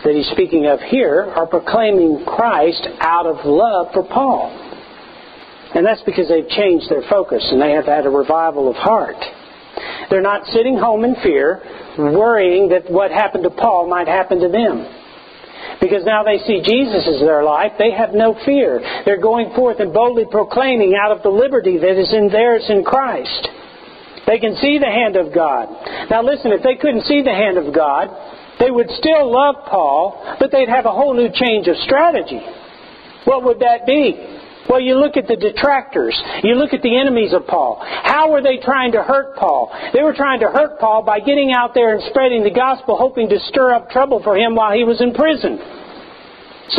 that 0.04 0.14
he's 0.14 0.30
speaking 0.32 0.66
of 0.66 0.80
here 0.82 1.32
are 1.36 1.48
proclaiming 1.48 2.26
Christ 2.26 2.88
out 3.00 3.26
of 3.26 3.46
love 3.46 3.94
for 3.94 4.04
Paul. 4.04 4.50
And 5.74 5.86
that's 5.86 6.02
because 6.04 6.28
they've 6.28 6.50
changed 6.50 6.90
their 6.90 7.04
focus 7.10 7.48
and 7.52 7.62
they 7.62 7.72
have 7.72 7.86
had 7.86 8.06
a 8.06 8.10
revival 8.10 8.70
of 8.70 8.76
heart. 8.76 9.16
They're 10.10 10.22
not 10.22 10.46
sitting 10.48 10.78
home 10.78 11.04
in 11.04 11.16
fear, 11.24 11.62
worrying 11.98 12.70
that 12.70 12.92
what 12.92 13.12
happened 13.12 13.44
to 13.44 13.50
Paul 13.50 13.88
might 13.90 14.08
happen 14.08 14.40
to 14.40 14.50
them. 14.50 14.86
Because 15.80 16.06
now 16.06 16.24
they 16.24 16.38
see 16.46 16.62
Jesus 16.62 17.08
as 17.08 17.22
their 17.22 17.44
life, 17.44 17.74
they 17.80 17.92
have 17.92 18.14
no 18.14 18.36
fear. 18.46 18.82
They're 19.06 19.22
going 19.22 19.54
forth 19.56 19.80
and 19.80 19.94
boldly 19.94 20.26
proclaiming 20.30 20.94
out 20.94 21.12
of 21.12 21.24
the 21.24 21.30
liberty 21.30 21.78
that 21.78 22.00
is 22.00 22.14
in 22.14 22.30
theirs 22.30 22.66
in 22.70 22.84
Christ. 22.84 23.50
They 24.28 24.38
can 24.38 24.56
see 24.58 24.78
the 24.78 24.92
hand 24.92 25.16
of 25.16 25.34
God. 25.34 25.70
Now 26.10 26.22
listen, 26.22 26.52
if 26.52 26.62
they 26.62 26.76
couldn't 26.76 27.06
see 27.06 27.22
the 27.24 27.34
hand 27.34 27.58
of 27.58 27.74
God, 27.74 28.10
they 28.60 28.70
would 28.70 28.90
still 28.92 29.32
love 29.32 29.66
Paul, 29.66 30.38
but 30.40 30.52
they'd 30.52 30.70
have 30.70 30.86
a 30.86 30.92
whole 30.94 31.16
new 31.16 31.30
change 31.34 31.68
of 31.68 31.76
strategy. 31.78 32.42
What 33.26 33.44
would 33.44 33.60
that 33.60 33.86
be? 33.86 34.41
Well, 34.72 34.80
you 34.80 34.96
look 34.96 35.18
at 35.18 35.28
the 35.28 35.36
detractors. 35.36 36.16
You 36.48 36.56
look 36.56 36.72
at 36.72 36.82
the 36.82 36.96
enemies 36.96 37.34
of 37.36 37.46
Paul. 37.46 37.76
How 37.84 38.32
were 38.32 38.42
they 38.42 38.56
trying 38.64 38.94
to 38.94 39.04
hurt 39.04 39.36
Paul? 39.36 39.68
They 39.92 40.02
were 40.02 40.16
trying 40.16 40.40
to 40.40 40.48
hurt 40.48 40.80
Paul 40.80 41.04
by 41.04 41.20
getting 41.20 41.52
out 41.52 41.74
there 41.76 41.94
and 41.94 42.02
spreading 42.08 42.42
the 42.48 42.56
gospel, 42.56 42.96
hoping 42.96 43.28
to 43.28 43.40
stir 43.52 43.76
up 43.76 43.90
trouble 43.90 44.24
for 44.24 44.38
him 44.38 44.56
while 44.56 44.72
he 44.72 44.86
was 44.86 45.02
in 45.02 45.14
prison. 45.14 45.60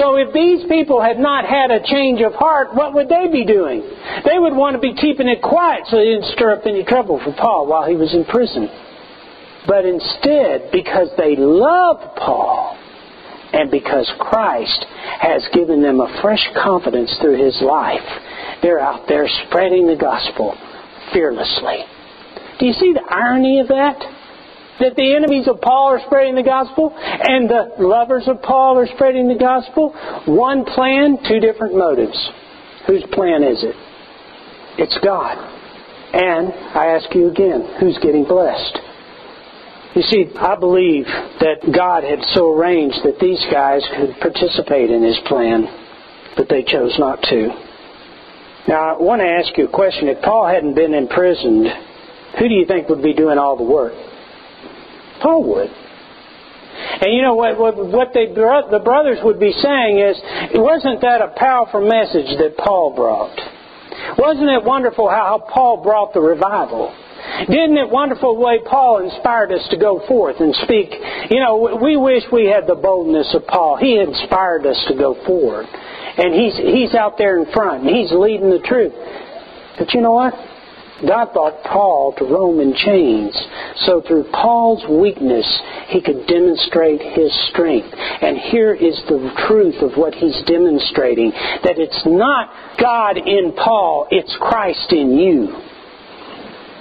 So 0.00 0.16
if 0.16 0.32
these 0.32 0.64
people 0.72 1.02
had 1.02 1.18
not 1.18 1.44
had 1.44 1.70
a 1.70 1.84
change 1.84 2.22
of 2.22 2.32
heart, 2.32 2.74
what 2.74 2.94
would 2.94 3.10
they 3.10 3.28
be 3.28 3.44
doing? 3.44 3.84
They 4.24 4.40
would 4.40 4.56
want 4.56 4.72
to 4.72 4.80
be 4.80 4.94
keeping 4.96 5.28
it 5.28 5.42
quiet 5.42 5.84
so 5.92 5.98
they 5.98 6.16
didn't 6.16 6.32
stir 6.32 6.56
up 6.56 6.64
any 6.64 6.84
trouble 6.84 7.20
for 7.22 7.36
Paul 7.36 7.66
while 7.66 7.84
he 7.84 7.94
was 7.94 8.14
in 8.14 8.24
prison. 8.24 8.72
But 9.68 9.84
instead, 9.84 10.72
because 10.72 11.12
they 11.18 11.36
loved 11.36 12.16
Paul, 12.16 12.78
and 13.52 13.70
because 13.70 14.10
Christ 14.18 14.86
has 15.20 15.46
given 15.52 15.82
them 15.82 16.00
a 16.00 16.20
fresh 16.22 16.42
confidence 16.56 17.14
through 17.20 17.44
his 17.44 17.60
life, 17.60 18.06
they're 18.62 18.80
out 18.80 19.06
there 19.08 19.28
spreading 19.46 19.86
the 19.86 19.96
gospel 19.96 20.56
fearlessly. 21.12 21.84
Do 22.58 22.66
you 22.66 22.72
see 22.72 22.92
the 22.92 23.04
irony 23.08 23.60
of 23.60 23.68
that? 23.68 23.98
That 24.80 24.96
the 24.96 25.14
enemies 25.14 25.46
of 25.48 25.60
Paul 25.60 25.92
are 25.92 26.00
spreading 26.06 26.34
the 26.34 26.42
gospel 26.42 26.94
and 26.96 27.48
the 27.48 27.74
lovers 27.78 28.24
of 28.26 28.40
Paul 28.42 28.78
are 28.78 28.88
spreading 28.94 29.28
the 29.28 29.38
gospel? 29.38 29.92
One 30.26 30.64
plan, 30.64 31.18
two 31.28 31.40
different 31.40 31.76
motives. 31.76 32.16
Whose 32.86 33.04
plan 33.12 33.44
is 33.44 33.62
it? 33.62 33.76
It's 34.78 34.98
God. 35.04 35.36
And 36.14 36.52
I 36.52 36.86
ask 36.96 37.14
you 37.14 37.28
again, 37.28 37.76
who's 37.80 37.98
getting 38.02 38.24
blessed? 38.24 38.78
You 39.94 40.02
see, 40.08 40.24
I 40.40 40.56
believe 40.56 41.04
that 41.04 41.68
God 41.68 42.02
had 42.02 42.24
so 42.32 42.52
arranged 42.52 42.96
that 43.04 43.20
these 43.20 43.40
guys 43.52 43.82
could 43.94 44.16
participate 44.20 44.90
in 44.90 45.02
His 45.02 45.18
plan, 45.26 45.68
but 46.36 46.48
they 46.48 46.62
chose 46.62 46.96
not 46.98 47.20
to. 47.28 47.48
Now, 48.68 48.94
I 48.94 49.02
want 49.02 49.20
to 49.20 49.28
ask 49.28 49.56
you 49.58 49.66
a 49.66 49.72
question. 49.72 50.08
If 50.08 50.22
Paul 50.22 50.48
hadn't 50.48 50.74
been 50.74 50.94
imprisoned, 50.94 51.66
who 52.38 52.48
do 52.48 52.54
you 52.54 52.64
think 52.64 52.88
would 52.88 53.02
be 53.02 53.12
doing 53.12 53.36
all 53.36 53.56
the 53.56 53.68
work? 53.68 53.92
Paul 55.20 55.44
would. 55.52 55.68
And 55.68 57.12
you 57.12 57.20
know 57.20 57.34
what? 57.34 57.58
What, 57.58 57.76
what 57.76 58.08
they, 58.14 58.32
the 58.32 58.80
brothers 58.82 59.18
would 59.22 59.38
be 59.38 59.52
saying 59.52 59.98
is, 59.98 60.16
wasn't 60.54 61.02
that 61.02 61.20
a 61.20 61.34
powerful 61.36 61.84
message 61.84 62.32
that 62.38 62.56
Paul 62.56 62.94
brought? 62.96 63.36
Wasn't 64.16 64.48
it 64.48 64.64
wonderful 64.64 65.08
how 65.10 65.44
Paul 65.52 65.82
brought 65.82 66.14
the 66.14 66.20
revival? 66.20 66.94
Isn't 67.48 67.78
it 67.78 67.90
wonderful 67.90 68.36
way 68.36 68.60
Paul 68.64 69.08
inspired 69.08 69.52
us 69.52 69.66
to 69.70 69.76
go 69.76 70.02
forth 70.06 70.36
and 70.40 70.54
speak? 70.66 70.90
You 71.30 71.40
know, 71.40 71.78
we 71.80 71.96
wish 71.96 72.24
we 72.32 72.46
had 72.46 72.66
the 72.66 72.74
boldness 72.74 73.34
of 73.34 73.46
Paul. 73.46 73.76
He 73.76 73.98
inspired 73.98 74.66
us 74.66 74.78
to 74.88 74.94
go 74.94 75.14
forward. 75.26 75.66
And 75.66 76.34
he's, 76.34 76.56
he's 76.56 76.94
out 76.94 77.16
there 77.18 77.38
in 77.38 77.50
front, 77.52 77.86
and 77.86 77.96
he's 77.96 78.12
leading 78.12 78.50
the 78.50 78.60
truth. 78.64 78.92
But 79.78 79.94
you 79.94 80.00
know 80.00 80.12
what? 80.12 80.34
God 81.06 81.32
brought 81.32 81.64
Paul 81.64 82.14
to 82.18 82.24
Rome 82.24 82.60
in 82.60 82.74
chains. 82.74 83.34
So 83.86 84.02
through 84.06 84.30
Paul's 84.30 84.84
weakness, 84.88 85.46
he 85.88 86.00
could 86.00 86.26
demonstrate 86.26 87.00
his 87.00 87.32
strength. 87.50 87.88
And 87.90 88.38
here 88.38 88.74
is 88.74 89.00
the 89.08 89.32
truth 89.48 89.82
of 89.82 89.98
what 89.98 90.14
he's 90.14 90.42
demonstrating 90.46 91.30
that 91.64 91.78
it's 91.78 92.02
not 92.06 92.78
God 92.78 93.18
in 93.18 93.52
Paul, 93.52 94.06
it's 94.10 94.36
Christ 94.40 94.92
in 94.92 95.18
you. 95.18 95.71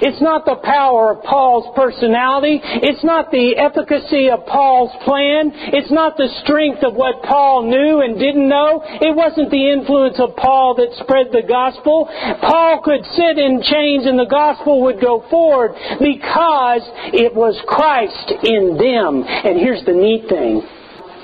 It's 0.01 0.21
not 0.21 0.45
the 0.45 0.57
power 0.63 1.13
of 1.13 1.23
Paul's 1.23 1.69
personality. 1.75 2.59
It's 2.61 3.03
not 3.03 3.29
the 3.29 3.55
efficacy 3.55 4.29
of 4.29 4.45
Paul's 4.45 4.91
plan. 5.05 5.53
It's 5.77 5.91
not 5.91 6.17
the 6.17 6.27
strength 6.43 6.83
of 6.83 6.95
what 6.95 7.21
Paul 7.23 7.69
knew 7.69 8.01
and 8.01 8.17
didn't 8.17 8.49
know. 8.49 8.81
It 8.83 9.15
wasn't 9.15 9.51
the 9.51 9.71
influence 9.71 10.19
of 10.19 10.35
Paul 10.35 10.75
that 10.81 10.89
spread 11.05 11.29
the 11.31 11.45
gospel. 11.47 12.09
Paul 12.41 12.81
could 12.81 13.05
sit 13.13 13.37
in 13.37 13.61
chains 13.61 14.09
and 14.09 14.17
the 14.17 14.29
gospel 14.29 14.81
would 14.89 14.99
go 14.99 15.23
forward 15.29 15.77
because 16.01 16.81
it 17.13 17.33
was 17.33 17.53
Christ 17.67 18.33
in 18.43 18.77
them. 18.81 19.23
And 19.23 19.59
here's 19.59 19.85
the 19.85 19.93
neat 19.93 20.27
thing 20.27 20.65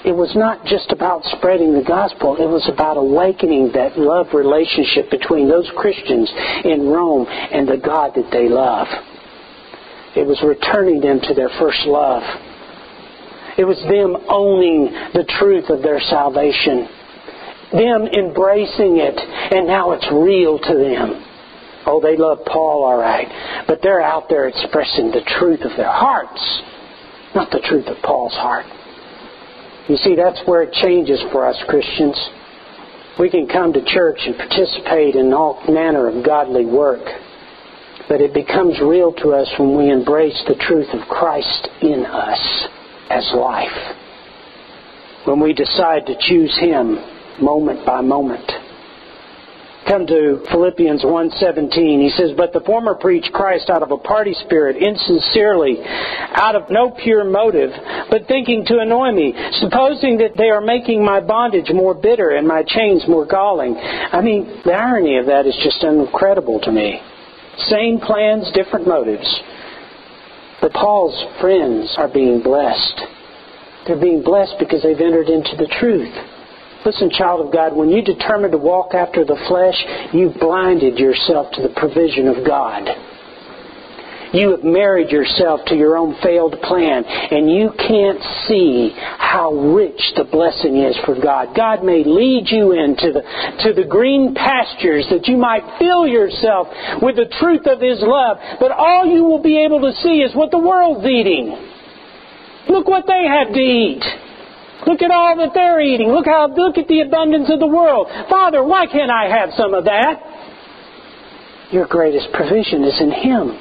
it 0.07 0.15
was 0.15 0.31
not 0.39 0.63
just 0.63 0.93
about 0.93 1.19
spreading 1.35 1.73
the 1.75 1.83
gospel, 1.83 2.39
it 2.39 2.47
was 2.47 2.63
about 2.71 2.95
awakening 2.95 3.75
that 3.75 3.99
love 3.99 4.31
relationship 4.31 5.11
between 5.11 5.49
those 5.51 5.69
Christians 5.75 6.31
in 6.63 6.87
Rome 6.87 7.27
and 7.27 7.67
the 7.67 7.75
God 7.75 8.15
that 8.15 8.31
they 8.31 8.47
love. 8.47 8.87
It 10.15 10.23
was 10.23 10.39
returning 10.47 11.01
them 11.01 11.19
to 11.27 11.33
their 11.35 11.51
first 11.59 11.83
love. 11.83 12.23
It 13.59 13.67
was 13.67 13.75
them 13.83 14.15
owning 14.31 14.95
the 15.11 15.27
truth 15.27 15.67
of 15.67 15.83
their 15.83 15.99
salvation, 15.99 16.87
them 17.75 18.07
embracing 18.07 19.03
it, 19.03 19.19
and 19.19 19.67
now 19.67 19.91
it's 19.91 20.07
real 20.07 20.55
to 20.55 20.73
them. 20.73 21.19
Oh, 21.83 21.99
they 21.99 22.15
love 22.15 22.47
Paul, 22.47 22.87
all 22.87 22.97
right, 22.97 23.27
but 23.67 23.83
they're 23.83 24.01
out 24.01 24.29
there 24.29 24.47
expressing 24.47 25.11
the 25.11 25.27
truth 25.35 25.67
of 25.67 25.75
their 25.75 25.91
hearts, 25.91 26.39
not 27.35 27.51
the 27.51 27.59
truth 27.59 27.87
of 27.87 27.99
Paul's 28.03 28.39
heart. 28.39 28.76
You 29.87 29.97
see, 29.97 30.15
that's 30.15 30.41
where 30.45 30.63
it 30.63 30.73
changes 30.73 31.21
for 31.31 31.47
us 31.47 31.55
Christians. 31.67 32.19
We 33.19 33.29
can 33.29 33.47
come 33.47 33.73
to 33.73 33.83
church 33.85 34.19
and 34.25 34.35
participate 34.35 35.15
in 35.15 35.33
all 35.33 35.63
manner 35.67 36.07
of 36.07 36.25
godly 36.25 36.65
work, 36.65 37.03
but 38.09 38.21
it 38.21 38.33
becomes 38.33 38.79
real 38.79 39.13
to 39.13 39.31
us 39.31 39.49
when 39.57 39.77
we 39.77 39.89
embrace 39.89 40.41
the 40.47 40.55
truth 40.55 40.87
of 40.93 41.07
Christ 41.07 41.69
in 41.81 42.05
us 42.05 42.67
as 43.09 43.31
life. 43.33 43.95
When 45.25 45.39
we 45.39 45.53
decide 45.53 46.05
to 46.05 46.15
choose 46.19 46.55
Him 46.59 46.99
moment 47.41 47.85
by 47.85 48.01
moment 48.01 48.51
come 49.87 50.05
to 50.07 50.43
Philippians 50.51 51.03
1:17. 51.03 52.01
He 52.01 52.09
says, 52.09 52.33
"But 52.33 52.53
the 52.53 52.59
former 52.61 52.93
preached 52.93 53.31
Christ 53.31 53.69
out 53.69 53.81
of 53.81 53.91
a 53.91 53.97
party 53.97 54.33
spirit, 54.33 54.75
insincerely, 54.77 55.81
out 56.33 56.55
of 56.55 56.69
no 56.69 56.89
pure 56.89 57.23
motive, 57.23 57.73
but 58.09 58.27
thinking 58.27 58.65
to 58.65 58.79
annoy 58.79 59.11
me, 59.11 59.33
supposing 59.59 60.17
that 60.17 60.35
they 60.35 60.49
are 60.49 60.61
making 60.61 61.03
my 61.03 61.19
bondage 61.19 61.71
more 61.71 61.93
bitter 61.93 62.31
and 62.31 62.47
my 62.47 62.63
chains 62.63 63.07
more 63.07 63.25
galling." 63.25 63.77
I 64.11 64.21
mean, 64.21 64.47
the 64.63 64.73
irony 64.73 65.17
of 65.17 65.25
that 65.27 65.45
is 65.45 65.55
just 65.57 65.83
incredible 65.83 66.59
to 66.59 66.71
me. 66.71 67.01
Same 67.57 67.99
plans, 67.99 68.51
different 68.51 68.87
motives. 68.87 69.41
But 70.61 70.73
Paul's 70.73 71.23
friends 71.39 71.95
are 71.97 72.07
being 72.07 72.39
blessed. 72.39 73.05
They're 73.85 73.95
being 73.95 74.21
blessed 74.21 74.59
because 74.59 74.83
they've 74.83 74.99
entered 74.99 75.29
into 75.29 75.55
the 75.55 75.67
truth. 75.67 76.13
Listen, 76.85 77.09
child 77.09 77.45
of 77.45 77.51
God, 77.51 77.75
when 77.75 77.89
you 77.89 78.01
determine 78.01 78.51
to 78.51 78.57
walk 78.57 78.93
after 78.93 79.25
the 79.25 79.37
flesh, 79.47 79.75
you've 80.13 80.39
blinded 80.39 80.99
yourself 80.99 81.51
to 81.53 81.61
the 81.61 81.73
provision 81.75 82.27
of 82.27 82.45
God. 82.45 82.87
You 84.33 84.51
have 84.51 84.63
married 84.63 85.09
yourself 85.09 85.61
to 85.67 85.75
your 85.75 85.97
own 85.97 86.15
failed 86.21 86.55
plan, 86.61 87.03
and 87.05 87.49
you 87.49 87.71
can't 87.77 88.21
see 88.47 88.91
how 88.95 89.53
rich 89.53 90.01
the 90.15 90.25
blessing 90.25 90.77
is 90.77 90.97
for 91.05 91.15
God. 91.19 91.55
God 91.55 91.83
may 91.83 92.03
lead 92.03 92.47
you 92.47 92.73
into 92.73 93.13
the, 93.13 93.21
to 93.63 93.73
the 93.73 93.87
green 93.87 94.35
pastures 94.35 95.07
that 95.11 95.27
you 95.27 95.37
might 95.37 95.63
fill 95.79 96.07
yourself 96.07 96.67
with 97.01 97.15
the 97.15 97.31
truth 97.39 97.65
of 97.67 97.79
His 97.79 97.99
love, 98.01 98.37
but 98.59 98.71
all 98.71 99.05
you 99.05 99.23
will 99.23 99.41
be 99.41 99.63
able 99.63 99.81
to 99.81 99.93
see 100.03 100.19
is 100.19 100.35
what 100.35 100.51
the 100.51 100.59
world's 100.59 101.05
eating. 101.05 101.55
Look 102.69 102.87
what 102.87 103.05
they 103.07 103.23
have 103.27 103.53
to 103.53 103.59
eat. 103.59 104.03
Look 104.85 105.01
at 105.01 105.11
all 105.11 105.37
that 105.37 105.53
they're 105.53 105.81
eating. 105.81 106.09
Look 106.09 106.25
how 106.25 106.47
look 106.53 106.77
at 106.77 106.87
the 106.87 107.01
abundance 107.01 107.49
of 107.49 107.59
the 107.59 107.67
world. 107.67 108.07
Father, 108.29 108.63
why 108.63 108.85
can't 108.85 109.11
I 109.11 109.25
have 109.25 109.49
some 109.57 109.73
of 109.73 109.85
that? 109.85 110.21
Your 111.71 111.87
greatest 111.87 112.27
provision 112.33 112.83
is 112.83 113.01
in 113.01 113.11
Him. 113.11 113.59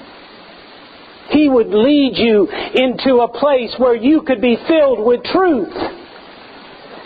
He 1.30 1.48
would 1.48 1.68
lead 1.68 2.12
you 2.14 2.46
into 2.46 3.20
a 3.22 3.28
place 3.28 3.74
where 3.78 3.96
you 3.96 4.22
could 4.22 4.40
be 4.40 4.56
filled 4.68 5.04
with 5.04 5.24
truth 5.24 5.74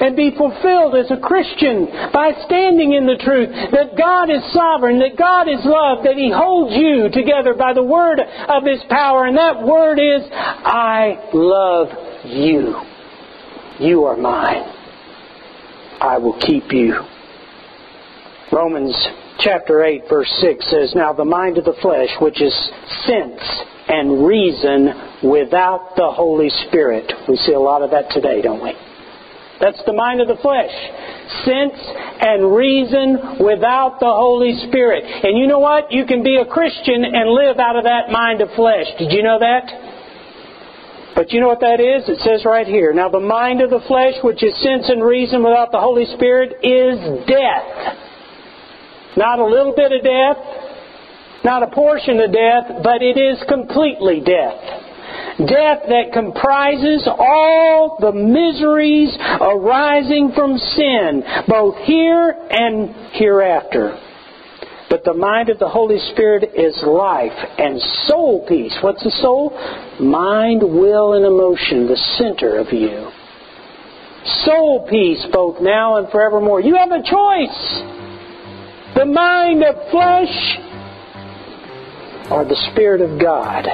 and 0.01 0.16
be 0.16 0.33
fulfilled 0.37 0.96
as 0.96 1.11
a 1.11 1.20
Christian 1.20 1.87
by 2.12 2.33
standing 2.44 2.94
in 2.94 3.07
the 3.07 3.20
truth 3.23 3.49
that 3.73 3.96
God 3.96 4.31
is 4.31 4.42
sovereign, 4.53 4.99
that 4.99 5.16
God 5.16 5.49
is 5.49 5.61
love, 5.64 6.05
that 6.05 6.16
He 6.16 6.33
holds 6.35 6.75
you 6.75 7.09
together 7.12 7.55
by 7.55 7.73
the 7.73 7.83
word 7.83 8.20
of 8.20 8.64
His 8.64 8.81
power. 8.90 9.27
And 9.27 9.37
that 9.37 9.62
word 9.62 9.99
is, 9.99 10.29
I 10.33 11.31
love 11.33 11.88
you. 12.25 12.89
You 13.81 14.05
are 14.05 14.16
mine. 14.16 14.62
I 16.01 16.19
will 16.19 16.38
keep 16.38 16.71
you. 16.71 17.01
Romans 18.53 18.95
chapter 19.38 19.83
8, 19.83 20.03
verse 20.07 20.31
6 20.40 20.71
says, 20.71 20.93
Now 20.95 21.14
the 21.14 21.25
mind 21.25 21.57
of 21.57 21.64
the 21.64 21.77
flesh, 21.81 22.11
which 22.21 22.43
is 22.43 22.53
sense 23.07 23.40
and 23.88 24.27
reason 24.27 24.93
without 25.25 25.97
the 25.97 26.11
Holy 26.12 26.51
Spirit. 26.69 27.11
We 27.27 27.37
see 27.37 27.55
a 27.55 27.61
lot 27.61 27.81
of 27.81 27.90
that 27.93 28.11
today, 28.11 28.43
don't 28.43 28.62
we? 28.62 28.75
That's 29.61 29.81
the 29.87 29.93
mind 29.93 30.21
of 30.21 30.29
the 30.29 30.40
flesh. 30.43 30.73
Sense 31.45 31.81
and 32.21 32.55
reason 32.55 33.40
without 33.40 33.97
the 34.01 34.12
Holy 34.12 34.61
Spirit. 34.69 35.05
And 35.05 35.38
you 35.38 35.47
know 35.47 35.59
what? 35.59 35.90
You 35.90 36.05
can 36.05 36.23
be 36.23 36.37
a 36.37 36.45
Christian 36.45 37.05
and 37.05 37.31
live 37.31 37.59
out 37.59 37.77
of 37.77 37.85
that 37.85 38.11
mind 38.11 38.43
of 38.43 38.51
flesh. 38.57 38.87
Did 38.99 39.12
you 39.12 39.23
know 39.23 39.38
that? 39.38 39.89
But 41.21 41.35
you 41.35 41.41
know 41.43 41.49
what 41.49 41.61
that 41.61 41.85
is? 41.85 42.09
It 42.09 42.19
says 42.25 42.47
right 42.47 42.67
here. 42.67 42.95
Now 42.95 43.11
the 43.11 43.21
mind 43.21 43.61
of 43.61 43.69
the 43.69 43.85
flesh, 43.87 44.15
which 44.25 44.43
is 44.43 44.57
sense 44.63 44.89
and 44.89 45.05
reason 45.05 45.45
without 45.45 45.71
the 45.71 45.79
Holy 45.79 46.07
Spirit, 46.17 46.57
is 46.65 46.97
death. 47.29 47.69
Not 49.19 49.39
a 49.39 49.45
little 49.45 49.77
bit 49.77 49.93
of 49.93 50.01
death, 50.01 50.41
not 51.45 51.63
a 51.63 51.67
portion 51.77 52.21
of 52.21 52.33
death, 52.33 52.81
but 52.83 53.03
it 53.03 53.21
is 53.21 53.37
completely 53.53 54.25
death. 54.25 55.45
Death 55.45 55.85
that 55.93 56.09
comprises 56.15 57.07
all 57.07 57.99
the 58.01 58.13
miseries 58.13 59.13
arising 59.43 60.33
from 60.35 60.57
sin, 60.57 61.23
both 61.47 61.77
here 61.85 62.33
and 62.49 63.13
hereafter. 63.13 64.10
But 64.90 65.05
the 65.05 65.14
mind 65.14 65.48
of 65.48 65.61
the 65.61 65.68
Holy 65.68 66.00
Spirit 66.12 66.50
is 66.55 66.76
life 66.83 67.38
and 67.59 67.81
soul 68.07 68.44
peace. 68.48 68.76
What's 68.83 69.05
the 69.05 69.11
soul? 69.22 69.50
Mind, 70.00 70.62
will, 70.62 71.14
and 71.14 71.24
emotion, 71.24 71.87
the 71.87 71.96
center 72.18 72.59
of 72.59 72.72
you. 72.72 73.09
Soul 74.44 74.87
peace 74.90 75.24
both 75.33 75.62
now 75.62 75.96
and 75.96 76.11
forevermore. 76.11 76.61
You 76.61 76.76
have 76.76 76.90
a 76.90 77.03
choice. 77.03 77.83
The 78.96 79.07
mind 79.07 79.62
of 79.62 79.76
flesh 79.90 80.59
or 82.31 82.44
the 82.44 82.57
Spirit 82.72 83.00
of 83.00 83.20
God. 83.20 83.66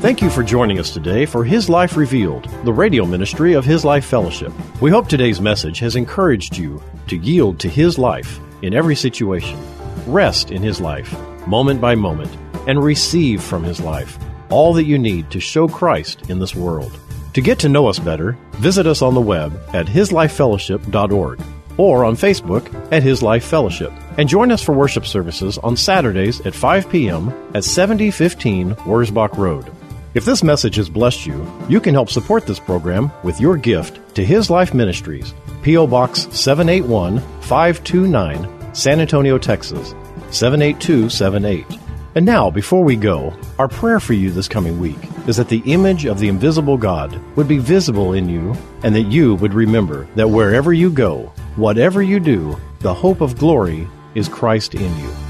Thank 0.00 0.22
you 0.22 0.30
for 0.30 0.42
joining 0.42 0.78
us 0.78 0.94
today 0.94 1.26
for 1.26 1.44
His 1.44 1.68
Life 1.68 1.94
Revealed, 1.94 2.48
the 2.64 2.72
radio 2.72 3.04
ministry 3.04 3.52
of 3.52 3.66
His 3.66 3.84
Life 3.84 4.06
Fellowship. 4.06 4.50
We 4.80 4.90
hope 4.90 5.08
today's 5.08 5.42
message 5.42 5.78
has 5.80 5.94
encouraged 5.94 6.56
you 6.56 6.82
to 7.08 7.18
yield 7.18 7.60
to 7.60 7.68
His 7.68 7.98
life 7.98 8.40
in 8.62 8.72
every 8.72 8.96
situation, 8.96 9.58
rest 10.06 10.52
in 10.52 10.62
His 10.62 10.80
life, 10.80 11.14
moment 11.46 11.82
by 11.82 11.96
moment, 11.96 12.34
and 12.66 12.82
receive 12.82 13.42
from 13.42 13.62
His 13.62 13.78
life 13.78 14.18
all 14.48 14.72
that 14.72 14.84
you 14.84 14.98
need 14.98 15.30
to 15.32 15.38
show 15.38 15.68
Christ 15.68 16.30
in 16.30 16.38
this 16.38 16.54
world. 16.54 16.98
To 17.34 17.42
get 17.42 17.58
to 17.58 17.68
know 17.68 17.86
us 17.86 17.98
better, 17.98 18.38
visit 18.52 18.86
us 18.86 19.02
on 19.02 19.12
the 19.12 19.20
web 19.20 19.52
at 19.74 19.84
hislifefellowship.org 19.84 21.42
or 21.76 22.06
on 22.06 22.16
Facebook 22.16 22.90
at 22.90 23.02
His 23.02 23.22
Life 23.22 23.44
Fellowship. 23.44 23.92
And 24.16 24.30
join 24.30 24.50
us 24.50 24.62
for 24.62 24.72
worship 24.72 25.04
services 25.04 25.58
on 25.58 25.76
Saturdays 25.76 26.40
at 26.46 26.54
5 26.54 26.88
p.m. 26.88 27.28
at 27.54 27.64
7015 27.64 28.76
Wurzbach 28.76 29.36
Road. 29.36 29.70
If 30.12 30.24
this 30.24 30.42
message 30.42 30.74
has 30.74 30.88
blessed 30.88 31.24
you, 31.24 31.48
you 31.68 31.80
can 31.80 31.94
help 31.94 32.10
support 32.10 32.44
this 32.44 32.58
program 32.58 33.12
with 33.22 33.40
your 33.40 33.56
gift 33.56 34.16
to 34.16 34.24
His 34.24 34.50
Life 34.50 34.74
Ministries, 34.74 35.32
P.O. 35.62 35.86
Box 35.86 36.22
781 36.32 37.20
529, 37.42 38.74
San 38.74 38.98
Antonio, 38.98 39.38
Texas 39.38 39.94
78278. 40.32 41.64
And 42.16 42.26
now, 42.26 42.50
before 42.50 42.82
we 42.82 42.96
go, 42.96 43.32
our 43.60 43.68
prayer 43.68 44.00
for 44.00 44.14
you 44.14 44.32
this 44.32 44.48
coming 44.48 44.80
week 44.80 44.98
is 45.28 45.36
that 45.36 45.48
the 45.48 45.62
image 45.64 46.06
of 46.06 46.18
the 46.18 46.26
invisible 46.26 46.76
God 46.76 47.16
would 47.36 47.46
be 47.46 47.58
visible 47.58 48.14
in 48.14 48.28
you 48.28 48.56
and 48.82 48.92
that 48.96 49.12
you 49.12 49.36
would 49.36 49.54
remember 49.54 50.08
that 50.16 50.28
wherever 50.28 50.72
you 50.72 50.90
go, 50.90 51.32
whatever 51.54 52.02
you 52.02 52.18
do, 52.18 52.58
the 52.80 52.92
hope 52.92 53.20
of 53.20 53.38
glory 53.38 53.86
is 54.16 54.28
Christ 54.28 54.74
in 54.74 54.98
you. 54.98 55.29